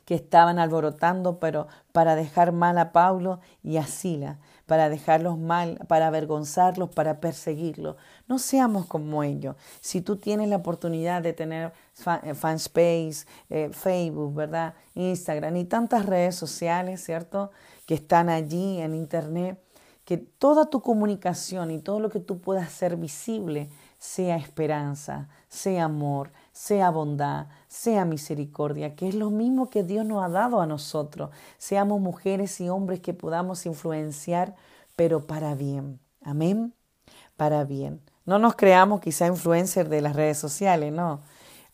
Que 0.06 0.14
estaban 0.14 0.58
alborotando, 0.58 1.38
pero 1.40 1.66
para 1.92 2.16
dejar 2.16 2.52
mal 2.52 2.78
a 2.78 2.90
Pablo 2.90 3.40
y 3.62 3.76
a 3.76 3.86
Sila 3.86 4.38
para 4.66 4.88
dejarlos 4.88 5.38
mal, 5.38 5.78
para 5.88 6.06
avergonzarlos, 6.06 6.90
para 6.90 7.20
perseguirlos. 7.20 7.96
No 8.28 8.38
seamos 8.38 8.86
como 8.86 9.22
ellos. 9.22 9.56
Si 9.80 10.00
tú 10.00 10.16
tienes 10.16 10.48
la 10.48 10.56
oportunidad 10.56 11.22
de 11.22 11.32
tener 11.32 11.72
eh, 12.22 12.34
fanspace, 12.34 13.26
eh, 13.50 13.70
Facebook, 13.72 14.34
¿verdad? 14.34 14.74
Instagram 14.94 15.56
y 15.56 15.64
tantas 15.64 16.06
redes 16.06 16.34
sociales, 16.34 17.04
¿cierto? 17.04 17.50
Que 17.86 17.94
están 17.94 18.28
allí 18.28 18.80
en 18.80 18.94
Internet, 18.94 19.60
que 20.04 20.18
toda 20.18 20.66
tu 20.66 20.80
comunicación 20.80 21.70
y 21.70 21.78
todo 21.80 22.00
lo 22.00 22.10
que 22.10 22.20
tú 22.20 22.40
puedas 22.40 22.66
hacer 22.66 22.96
visible 22.96 23.70
sea 23.98 24.36
esperanza, 24.36 25.28
sea 25.48 25.84
amor, 25.84 26.30
sea 26.54 26.90
bondad, 26.90 27.48
sea 27.66 28.04
misericordia, 28.04 28.94
que 28.94 29.08
es 29.08 29.16
lo 29.16 29.30
mismo 29.30 29.70
que 29.70 29.82
Dios 29.82 30.06
nos 30.06 30.24
ha 30.24 30.28
dado 30.28 30.60
a 30.60 30.66
nosotros. 30.66 31.30
Seamos 31.58 32.00
mujeres 32.00 32.60
y 32.60 32.68
hombres 32.68 33.00
que 33.00 33.12
podamos 33.12 33.66
influenciar, 33.66 34.54
pero 34.94 35.26
para 35.26 35.56
bien. 35.56 35.98
Amén. 36.22 36.72
Para 37.36 37.64
bien. 37.64 38.00
No 38.24 38.38
nos 38.38 38.54
creamos 38.54 39.00
quizá 39.00 39.26
influencers 39.26 39.90
de 39.90 40.00
las 40.00 40.14
redes 40.14 40.38
sociales, 40.38 40.92
no. 40.92 41.22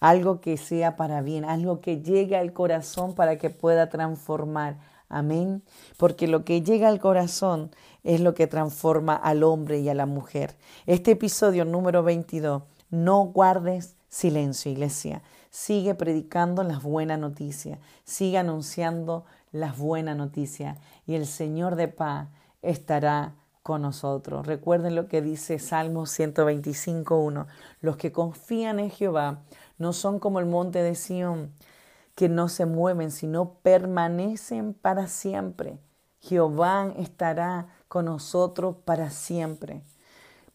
Algo 0.00 0.40
que 0.40 0.56
sea 0.56 0.96
para 0.96 1.20
bien, 1.20 1.44
algo 1.44 1.82
que 1.82 2.00
llegue 2.00 2.38
al 2.38 2.54
corazón 2.54 3.14
para 3.14 3.36
que 3.36 3.50
pueda 3.50 3.90
transformar. 3.90 4.78
Amén. 5.10 5.62
Porque 5.98 6.26
lo 6.26 6.46
que 6.46 6.62
llega 6.62 6.88
al 6.88 7.00
corazón 7.00 7.70
es 8.02 8.20
lo 8.20 8.32
que 8.32 8.46
transforma 8.46 9.14
al 9.14 9.42
hombre 9.42 9.80
y 9.80 9.90
a 9.90 9.94
la 9.94 10.06
mujer. 10.06 10.56
Este 10.86 11.10
episodio 11.10 11.66
número 11.66 12.02
22, 12.02 12.62
no 12.88 13.24
guardes 13.24 13.99
silencio, 14.10 14.70
iglesia. 14.70 15.22
sigue 15.50 15.94
predicando 15.94 16.62
las 16.62 16.82
buenas 16.82 17.18
noticias, 17.18 17.78
sigue 18.04 18.38
anunciando 18.38 19.24
las 19.52 19.78
buenas 19.78 20.16
noticias 20.16 20.78
y 21.06 21.14
el 21.14 21.26
Señor 21.26 21.76
de 21.76 21.88
paz 21.88 22.28
estará 22.62 23.34
con 23.62 23.82
nosotros. 23.82 24.46
Recuerden 24.46 24.94
lo 24.94 25.08
que 25.08 25.22
dice 25.22 25.58
Salmo 25.58 26.02
125.1. 26.02 27.46
Los 27.80 27.96
que 27.96 28.12
confían 28.12 28.78
en 28.78 28.90
Jehová 28.90 29.42
no 29.78 29.92
son 29.92 30.18
como 30.18 30.40
el 30.40 30.46
monte 30.46 30.82
de 30.82 30.94
Sión, 30.94 31.52
que 32.14 32.28
no 32.28 32.48
se 32.48 32.66
mueven, 32.66 33.10
sino 33.10 33.54
permanecen 33.62 34.74
para 34.74 35.06
siempre. 35.06 35.78
Jehová 36.20 36.92
estará 36.98 37.68
con 37.88 38.04
nosotros 38.06 38.76
para 38.84 39.10
siempre. 39.10 39.82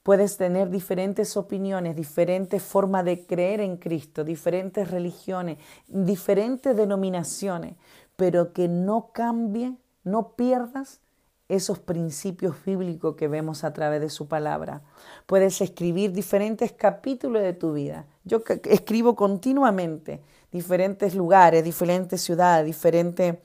Puedes 0.05 0.37
tener 0.37 0.69
diferentes 0.69 1.35
opiniones, 1.35 1.95
diferentes 1.95 2.61
formas 2.61 3.03
de 3.05 3.25
creer 3.25 3.59
en 3.59 3.77
Cristo, 3.77 4.23
diferentes 4.23 4.91
religiones, 4.91 5.57
diferentes 5.87 6.77
denominaciones, 6.77 7.73
pero 8.15 8.53
que 8.53 8.67
no 8.67 9.09
cambie, 9.13 9.73
no 10.03 10.35
pierdas 10.35 11.01
esos 11.49 11.79
principios 11.79 12.55
bíblicos 12.63 13.15
que 13.15 13.27
vemos 13.27 13.63
a 13.63 13.73
través 13.73 13.99
de 13.99 14.11
su 14.11 14.27
palabra. 14.27 14.83
Puedes 15.25 15.59
escribir 15.59 16.11
diferentes 16.11 16.71
capítulos 16.71 17.41
de 17.41 17.53
tu 17.53 17.73
vida. 17.73 18.05
Yo 18.25 18.43
escribo 18.65 19.15
continuamente 19.15 20.21
diferentes 20.51 21.15
lugares, 21.15 21.63
diferentes 21.63 22.21
ciudades, 22.21 22.63
diferentes, 22.67 23.37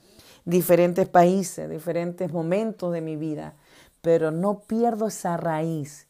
diferentes 0.44 1.08
países, 1.08 1.70
diferentes 1.70 2.30
momentos 2.30 2.92
de 2.92 3.00
mi 3.00 3.16
vida, 3.16 3.54
pero 4.02 4.30
no 4.30 4.60
pierdo 4.60 5.06
esa 5.06 5.38
raíz 5.38 6.09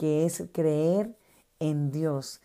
que 0.00 0.24
es 0.24 0.44
creer 0.50 1.14
en 1.58 1.90
Dios, 1.90 2.40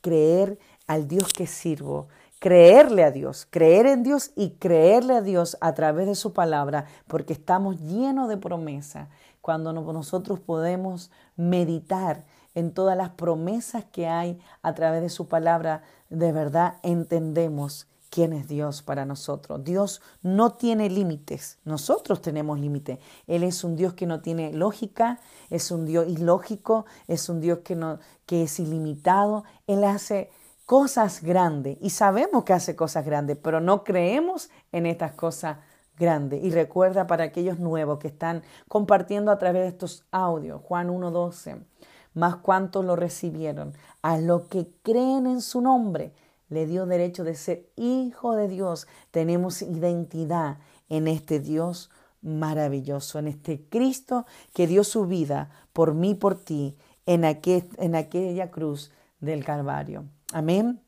creer 0.00 0.60
al 0.86 1.08
Dios 1.08 1.32
que 1.32 1.48
sirvo, 1.48 2.06
creerle 2.38 3.02
a 3.02 3.10
Dios, 3.10 3.44
creer 3.50 3.86
en 3.86 4.04
Dios 4.04 4.30
y 4.36 4.50
creerle 4.50 5.14
a 5.14 5.20
Dios 5.20 5.56
a 5.60 5.74
través 5.74 6.06
de 6.06 6.14
su 6.14 6.32
palabra, 6.32 6.86
porque 7.08 7.32
estamos 7.32 7.80
llenos 7.80 8.28
de 8.28 8.36
promesa. 8.36 9.08
Cuando 9.40 9.72
nosotros 9.72 10.38
podemos 10.38 11.10
meditar 11.34 12.24
en 12.54 12.72
todas 12.72 12.96
las 12.96 13.10
promesas 13.10 13.84
que 13.84 14.06
hay 14.06 14.38
a 14.62 14.72
través 14.72 15.02
de 15.02 15.08
su 15.08 15.26
palabra, 15.26 15.82
de 16.08 16.30
verdad 16.30 16.76
entendemos 16.84 17.88
quién 18.12 18.34
es 18.34 18.46
Dios 18.46 18.82
para 18.82 19.06
nosotros. 19.06 19.64
Dios 19.64 20.02
no 20.20 20.52
tiene 20.52 20.90
límites, 20.90 21.58
nosotros 21.64 22.20
tenemos 22.20 22.60
límites. 22.60 22.98
Él 23.26 23.42
es 23.42 23.64
un 23.64 23.74
Dios 23.74 23.94
que 23.94 24.06
no 24.06 24.20
tiene 24.20 24.52
lógica, 24.52 25.18
es 25.48 25.70
un 25.70 25.86
Dios 25.86 26.06
ilógico, 26.06 26.84
es 27.08 27.30
un 27.30 27.40
Dios 27.40 27.60
que, 27.64 27.74
no, 27.74 27.98
que 28.26 28.42
es 28.42 28.60
ilimitado. 28.60 29.44
Él 29.66 29.82
hace 29.84 30.30
cosas 30.66 31.22
grandes 31.22 31.78
y 31.80 31.88
sabemos 31.88 32.44
que 32.44 32.52
hace 32.52 32.76
cosas 32.76 33.06
grandes, 33.06 33.38
pero 33.42 33.60
no 33.60 33.82
creemos 33.82 34.50
en 34.72 34.84
estas 34.84 35.12
cosas 35.12 35.56
grandes. 35.98 36.44
Y 36.44 36.50
recuerda 36.50 37.06
para 37.06 37.24
aquellos 37.24 37.58
nuevos 37.60 37.98
que 37.98 38.08
están 38.08 38.42
compartiendo 38.68 39.30
a 39.30 39.38
través 39.38 39.62
de 39.62 39.68
estos 39.68 40.04
audios, 40.10 40.60
Juan 40.62 40.90
1.12, 40.90 41.64
más 42.12 42.36
cuantos 42.36 42.84
lo 42.84 42.94
recibieron, 42.94 43.72
a 44.02 44.18
lo 44.18 44.48
que 44.48 44.68
creen 44.82 45.26
en 45.26 45.40
su 45.40 45.62
nombre, 45.62 46.12
le 46.52 46.66
dio 46.66 46.84
derecho 46.84 47.24
de 47.24 47.34
ser 47.34 47.66
hijo 47.76 48.36
de 48.36 48.46
Dios. 48.46 48.86
Tenemos 49.10 49.62
identidad 49.62 50.58
en 50.90 51.08
este 51.08 51.40
Dios 51.40 51.90
maravilloso, 52.20 53.18
en 53.18 53.28
este 53.28 53.64
Cristo 53.70 54.26
que 54.52 54.66
dio 54.66 54.84
su 54.84 55.06
vida 55.06 55.50
por 55.72 55.94
mí, 55.94 56.14
por 56.14 56.38
ti, 56.38 56.76
en, 57.06 57.24
en 57.24 57.94
aquella 57.94 58.50
cruz 58.50 58.92
del 59.18 59.44
Calvario. 59.44 60.04
Amén. 60.32 60.82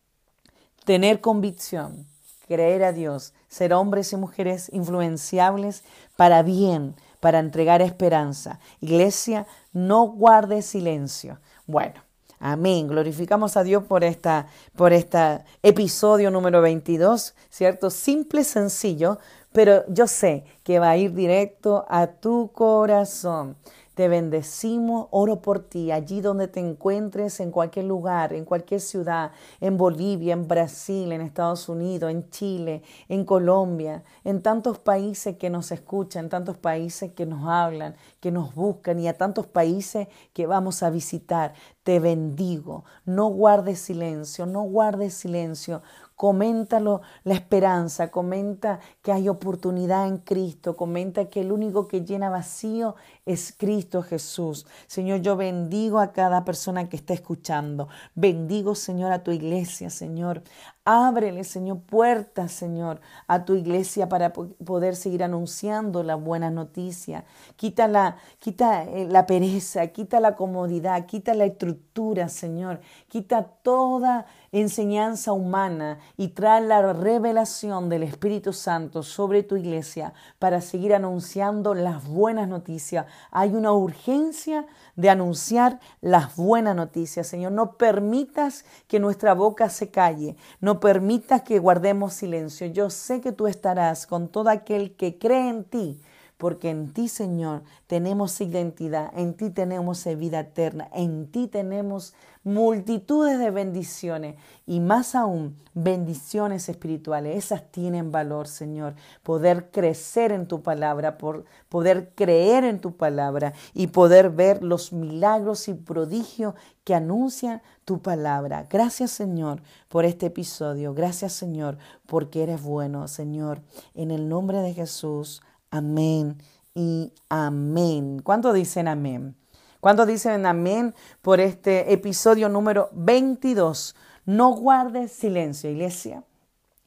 Tener 0.84 1.22
convicción, 1.22 2.06
creer 2.46 2.84
a 2.84 2.92
Dios, 2.92 3.32
ser 3.48 3.72
hombres 3.72 4.12
y 4.12 4.16
mujeres 4.16 4.70
influenciables 4.70 5.82
para 6.16 6.42
bien, 6.42 6.94
para 7.20 7.38
entregar 7.38 7.80
esperanza. 7.80 8.60
Iglesia, 8.80 9.46
no 9.72 10.08
guarde 10.08 10.60
silencio. 10.60 11.40
Bueno, 11.66 12.03
amén. 12.44 12.86
Glorificamos 12.86 13.56
a 13.56 13.64
Dios 13.64 13.82
por 13.84 14.04
esta 14.04 14.46
por 14.76 14.92
este 14.92 15.42
episodio 15.62 16.30
número 16.30 16.60
22, 16.60 17.34
¿cierto? 17.48 17.88
Simple, 17.88 18.44
sencillo, 18.44 19.18
pero 19.52 19.84
yo 19.88 20.06
sé 20.06 20.44
que 20.62 20.78
va 20.78 20.90
a 20.90 20.96
ir 20.98 21.14
directo 21.14 21.86
a 21.88 22.06
tu 22.06 22.52
corazón. 22.52 23.56
Te 23.94 24.08
bendecimos, 24.08 25.06
oro 25.12 25.40
por 25.40 25.60
ti, 25.60 25.92
allí 25.92 26.20
donde 26.20 26.48
te 26.48 26.58
encuentres, 26.58 27.38
en 27.38 27.52
cualquier 27.52 27.84
lugar, 27.84 28.32
en 28.32 28.44
cualquier 28.44 28.80
ciudad, 28.80 29.30
en 29.60 29.76
Bolivia, 29.76 30.32
en 30.32 30.48
Brasil, 30.48 31.12
en 31.12 31.20
Estados 31.20 31.68
Unidos, 31.68 32.10
en 32.10 32.28
Chile, 32.30 32.82
en 33.08 33.24
Colombia, 33.24 34.02
en 34.24 34.42
tantos 34.42 34.80
países 34.80 35.36
que 35.36 35.48
nos 35.48 35.70
escuchan, 35.70 36.28
tantos 36.28 36.58
países 36.58 37.12
que 37.12 37.24
nos 37.24 37.46
hablan, 37.46 37.94
que 38.18 38.32
nos 38.32 38.52
buscan 38.56 38.98
y 38.98 39.06
a 39.06 39.16
tantos 39.16 39.46
países 39.46 40.08
que 40.32 40.46
vamos 40.46 40.82
a 40.82 40.90
visitar. 40.90 41.54
Te 41.84 42.00
bendigo. 42.00 42.84
No 43.04 43.28
guardes 43.28 43.78
silencio, 43.78 44.44
no 44.44 44.62
guardes 44.62 45.14
silencio. 45.14 45.82
Coméntalo 46.16 47.00
la 47.24 47.34
esperanza, 47.34 48.10
comenta 48.10 48.78
que 49.02 49.10
hay 49.10 49.28
oportunidad 49.28 50.06
en 50.06 50.18
Cristo, 50.18 50.76
comenta 50.76 51.24
que 51.28 51.40
el 51.40 51.50
único 51.50 51.88
que 51.88 52.04
llena 52.04 52.30
vacío 52.30 52.94
es 53.26 53.52
Cristo 53.56 54.02
Jesús. 54.02 54.66
Señor, 54.86 55.20
yo 55.20 55.36
bendigo 55.36 55.98
a 55.98 56.12
cada 56.12 56.44
persona 56.44 56.88
que 56.88 56.96
está 56.96 57.14
escuchando. 57.14 57.88
Bendigo, 58.14 58.74
Señor, 58.74 59.10
a 59.10 59.24
tu 59.24 59.32
iglesia, 59.32 59.90
Señor. 59.90 60.42
Ábrele, 60.86 61.44
Señor, 61.44 61.80
puertas, 61.80 62.52
Señor, 62.52 63.00
a 63.26 63.46
tu 63.46 63.54
iglesia 63.54 64.06
para 64.06 64.34
poder 64.34 64.96
seguir 64.96 65.24
anunciando 65.24 66.02
la 66.02 66.14
buena 66.14 66.50
noticia. 66.50 67.24
Quita 67.56 67.88
la, 67.88 68.18
quita 68.38 68.84
eh, 68.84 69.06
la 69.08 69.24
pereza, 69.24 69.86
quita 69.86 70.20
la 70.20 70.36
comodidad, 70.36 71.06
quita 71.06 71.32
la 71.32 71.46
estructura, 71.46 72.28
Señor. 72.28 72.80
Quita 73.08 73.44
toda 73.44 74.26
enseñanza 74.52 75.32
humana 75.32 75.98
y 76.16 76.28
trae 76.28 76.60
la 76.60 76.92
revelación 76.92 77.88
del 77.88 78.04
Espíritu 78.04 78.52
Santo 78.52 79.02
sobre 79.02 79.42
tu 79.42 79.56
iglesia 79.56 80.12
para 80.38 80.60
seguir 80.60 80.94
anunciando 80.94 81.74
las 81.74 82.06
buenas 82.06 82.46
noticias. 82.46 83.06
Hay 83.30 83.54
una 83.54 83.72
urgencia 83.72 84.66
de 84.96 85.10
anunciar 85.10 85.80
las 86.00 86.36
buenas 86.36 86.76
noticias, 86.76 87.26
Señor. 87.26 87.52
No 87.52 87.72
permitas 87.78 88.64
que 88.86 89.00
nuestra 89.00 89.34
boca 89.34 89.70
se 89.70 89.90
calle. 89.90 90.36
Permitas 90.80 91.42
que 91.42 91.58
guardemos 91.58 92.14
silencio. 92.14 92.66
Yo 92.66 92.90
sé 92.90 93.20
que 93.20 93.32
tú 93.32 93.46
estarás 93.46 94.06
con 94.06 94.28
todo 94.28 94.50
aquel 94.50 94.94
que 94.94 95.18
cree 95.18 95.48
en 95.48 95.64
ti, 95.64 96.00
porque 96.36 96.70
en 96.70 96.92
ti, 96.92 97.08
Señor, 97.08 97.62
tenemos 97.86 98.40
identidad, 98.40 99.10
en 99.16 99.34
ti 99.34 99.50
tenemos 99.50 100.04
vida 100.16 100.40
eterna, 100.40 100.88
en 100.92 101.30
ti 101.30 101.46
tenemos 101.46 102.14
multitudes 102.44 103.38
de 103.38 103.50
bendiciones 103.50 104.36
y 104.66 104.80
más 104.80 105.14
aún 105.14 105.56
bendiciones 105.72 106.68
espirituales. 106.68 107.36
Esas 107.36 107.70
tienen 107.70 108.12
valor, 108.12 108.46
Señor. 108.46 108.94
Poder 109.22 109.70
crecer 109.70 110.30
en 110.30 110.46
tu 110.46 110.62
palabra, 110.62 111.16
por 111.16 111.46
poder 111.70 112.12
creer 112.14 112.64
en 112.64 112.80
tu 112.80 112.96
palabra 112.96 113.54
y 113.72 113.88
poder 113.88 114.30
ver 114.30 114.62
los 114.62 114.92
milagros 114.92 115.68
y 115.68 115.74
prodigios 115.74 116.54
que 116.84 116.94
anuncian 116.94 117.62
tu 117.86 118.00
palabra. 118.02 118.66
Gracias, 118.70 119.10
Señor, 119.10 119.62
por 119.88 120.04
este 120.04 120.26
episodio. 120.26 120.92
Gracias, 120.94 121.32
Señor, 121.32 121.78
porque 122.06 122.42
eres 122.42 122.62
bueno, 122.62 123.08
Señor. 123.08 123.62
En 123.94 124.10
el 124.10 124.28
nombre 124.28 124.58
de 124.58 124.74
Jesús. 124.74 125.42
Amén 125.74 126.38
y 126.72 127.12
amén. 127.28 128.22
¿Cuánto 128.22 128.52
dicen 128.52 128.86
amén? 128.86 129.34
¿Cuánto 129.80 130.06
dicen 130.06 130.46
amén 130.46 130.94
por 131.20 131.40
este 131.40 131.92
episodio 131.92 132.48
número 132.48 132.90
22? 132.92 133.96
No 134.24 134.50
guardes 134.52 135.10
silencio, 135.10 135.68
iglesia. 135.68 136.22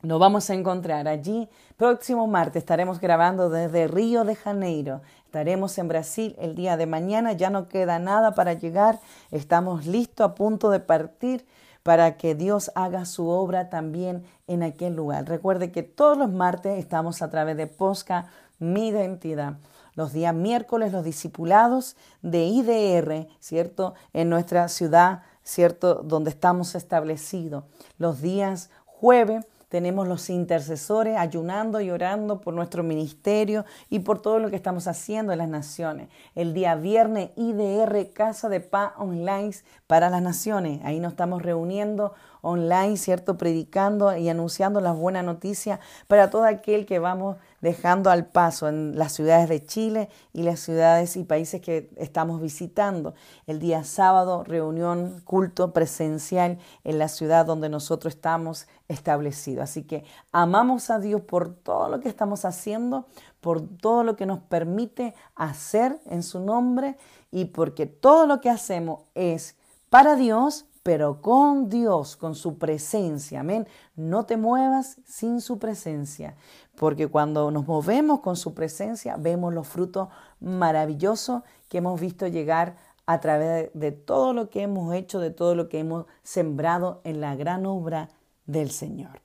Nos 0.04 0.21
vamos 0.21 0.50
a 0.50 0.54
encontrar 0.54 1.10
allí. 1.10 1.50
Próximo 1.76 2.28
martes 2.28 2.62
estaremos 2.62 3.02
grabando 3.02 3.50
desde 3.50 3.89
Río 3.89 4.23
de 4.23 4.36
Janeiro. 4.36 5.02
Estaremos 5.26 5.78
en 5.80 5.89
Brasil 5.89 6.34
el 6.39 6.56
día 6.56 6.78
de 6.78 6.86
mañana. 6.86 7.34
Ya 7.34 7.50
no 7.50 7.67
queda 7.67 8.00
nada 8.00 8.36
para 8.36 8.54
llegar. 8.54 9.02
Estamos 9.32 9.86
listos 9.86 10.26
a 10.26 10.34
punto 10.34 10.69
de 10.69 10.80
partir 10.80 11.45
para 11.84 12.17
que 12.17 12.36
Dios 12.36 12.69
haga 12.76 13.06
su 13.06 13.30
obra 13.30 13.69
también 13.69 14.26
en 14.47 14.62
aquel 14.62 14.95
lugar. 14.95 15.26
Recuerde 15.28 15.71
que 15.71 15.84
todos 15.84 16.17
los 16.17 16.30
martes 16.30 16.80
estamos 16.80 17.21
a 17.21 17.30
través 17.30 17.56
de 17.56 17.67
Posca 17.67 18.28
mi 18.60 18.89
identidad. 18.89 19.58
Los 19.93 20.13
días 20.13 20.34
miércoles, 20.34 20.91
los 20.91 21.04
discipulados 21.04 21.96
de 22.22 22.46
IDR, 22.46 23.28
¿cierto? 23.39 23.96
En 24.13 24.30
nuestra 24.30 24.67
ciudad, 24.67 25.24
¿cierto? 25.43 25.96
Donde 25.96 26.30
estamos 26.30 26.76
establecidos. 26.76 27.63
Los 27.98 28.22
días 28.22 28.70
jueves 28.86 29.46
tenemos 29.70 30.08
los 30.08 30.30
intercesores 30.30 31.17
ayunando 31.17 31.82
y 31.82 31.91
orando 31.91 32.39
por 32.39 32.54
nuestro 32.54 32.84
ministerio 32.84 33.65
y 33.89 34.00
por 34.00 34.22
todo 34.22 34.39
lo 34.39 34.50
que 34.50 34.56
estamos 34.56 34.88
haciendo 34.88 35.34
en 35.34 35.39
las 35.39 35.50
naciones. 35.50 36.08
El 36.36 36.54
día 36.54 36.76
viernes, 36.76 37.32
IDR, 37.36 38.13
Casa 38.13 38.48
de 38.48 38.62
Paz 38.62 38.93
Online 38.98 39.52
para 39.86 40.10
las 40.10 40.22
Naciones. 40.22 40.80
Ahí 40.86 41.02
nos 41.02 41.13
estamos 41.13 41.41
reuniendo 41.41 42.13
online, 42.41 42.97
¿cierto? 42.97 43.38
Predicando 43.38 44.15
y 44.15 44.30
anunciando 44.30 44.82
las 44.82 44.95
buenas 44.95 45.23
noticias 45.23 45.80
para 46.08 46.30
todo 46.30 46.45
aquel 46.45 46.86
que 46.86 47.00
vamos 47.00 47.38
dejando 47.62 48.10
al 48.10 48.28
paso 48.28 48.67
en 48.67 48.97
las 48.97 49.13
ciudades 49.13 49.50
de 49.50 49.65
Chile 49.65 50.10
y 50.34 50.43
las 50.43 50.60
ciudades 50.60 51.17
y 51.17 51.23
países 51.23 51.62
que 51.62 51.89
estamos 51.97 52.41
visitando. 52.41 53.15
El 53.47 53.60
día 53.60 53.84
sábado, 53.84 54.43
reunión, 54.43 55.21
culto 55.26 55.73
presencial 55.73 56.60
en 56.84 57.00
la 57.00 57.08
ciudad 57.08 57.45
donde 57.45 57.69
nosotros 57.69 58.13
estamos 58.13 58.67
establecidos. 58.88 59.63
Así 59.63 59.84
que 59.84 60.04
amamos 60.32 60.89
a 60.89 61.00
Dios 61.00 61.21
por 61.21 61.54
todo 61.54 61.89
lo 61.89 62.00
que 62.00 62.10
estamos 62.10 62.45
haciendo, 62.45 63.08
por 63.41 63.62
todo 63.62 64.04
lo 64.04 64.15
que 64.15 64.26
nos 64.26 64.39
permite 64.39 65.13
hacer 65.36 66.00
en 66.06 66.23
su 66.23 66.39
nombre 66.39 66.97
y 67.32 67.45
porque 67.45 67.86
todo 67.86 68.26
lo 68.28 68.41
que 68.41 68.50
hacemos 68.50 69.02
es 69.15 69.56
para 69.89 70.15
Dios, 70.15 70.65
pero 70.88 71.19
con 71.19 71.67
Dios, 71.67 72.15
con 72.15 72.34
su 72.34 72.58
presencia. 72.58 73.41
Amén. 73.41 73.67
No 73.97 74.26
te 74.26 74.38
muevas 74.38 75.02
sin 75.04 75.41
su 75.41 75.60
presencia, 75.60 76.38
porque 76.78 77.10
cuando 77.10 77.52
nos 77.52 77.67
movemos 77.67 78.21
con 78.21 78.38
su 78.38 78.54
presencia, 78.54 79.17
vemos 79.17 79.54
los 79.54 79.67
frutos 79.67 80.08
maravillosos 80.39 81.43
que 81.67 81.80
hemos 81.80 82.00
visto 82.00 82.26
llegar 82.28 82.78
a 83.06 83.19
través 83.19 83.69
de 83.73 83.91
todo 83.91 84.32
lo 84.32 84.50
que 84.50 84.62
hemos 84.62 84.95
hecho, 84.95 85.19
de 85.19 85.30
todo 85.30 85.56
lo 85.56 85.67
que 85.67 85.80
hemos 85.80 86.06
sembrado 86.23 87.02
en 87.04 87.19
la 87.19 87.36
gran 87.36 87.65
obra 87.65 88.08
del 88.45 88.71
Señor. 88.71 89.19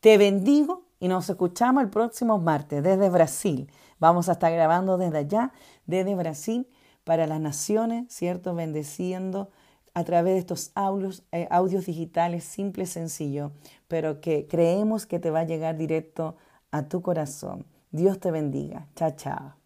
Te 0.00 0.18
bendigo 0.18 0.82
y 1.00 1.08
nos 1.08 1.30
escuchamos 1.30 1.82
el 1.82 1.88
próximo 1.88 2.38
martes 2.38 2.82
desde 2.82 3.08
Brasil. 3.08 3.70
Vamos 3.98 4.28
a 4.28 4.32
estar 4.32 4.52
grabando 4.52 4.98
desde 4.98 5.16
allá, 5.16 5.52
desde 5.86 6.14
Brasil, 6.14 6.68
para 7.04 7.26
las 7.26 7.40
naciones, 7.40 8.04
¿cierto? 8.12 8.54
Bendeciendo 8.54 9.48
a 9.96 10.04
través 10.04 10.34
de 10.34 10.40
estos 10.40 10.72
audios, 10.74 11.24
eh, 11.32 11.48
audios 11.50 11.86
digitales 11.86 12.44
simples, 12.44 12.90
sencillos, 12.90 13.50
pero 13.88 14.20
que 14.20 14.46
creemos 14.46 15.06
que 15.06 15.18
te 15.18 15.30
va 15.30 15.40
a 15.40 15.44
llegar 15.44 15.78
directo 15.78 16.36
a 16.70 16.86
tu 16.86 17.00
corazón. 17.00 17.64
Dios 17.92 18.20
te 18.20 18.30
bendiga. 18.30 18.88
Chao, 18.94 19.12
chao. 19.16 19.65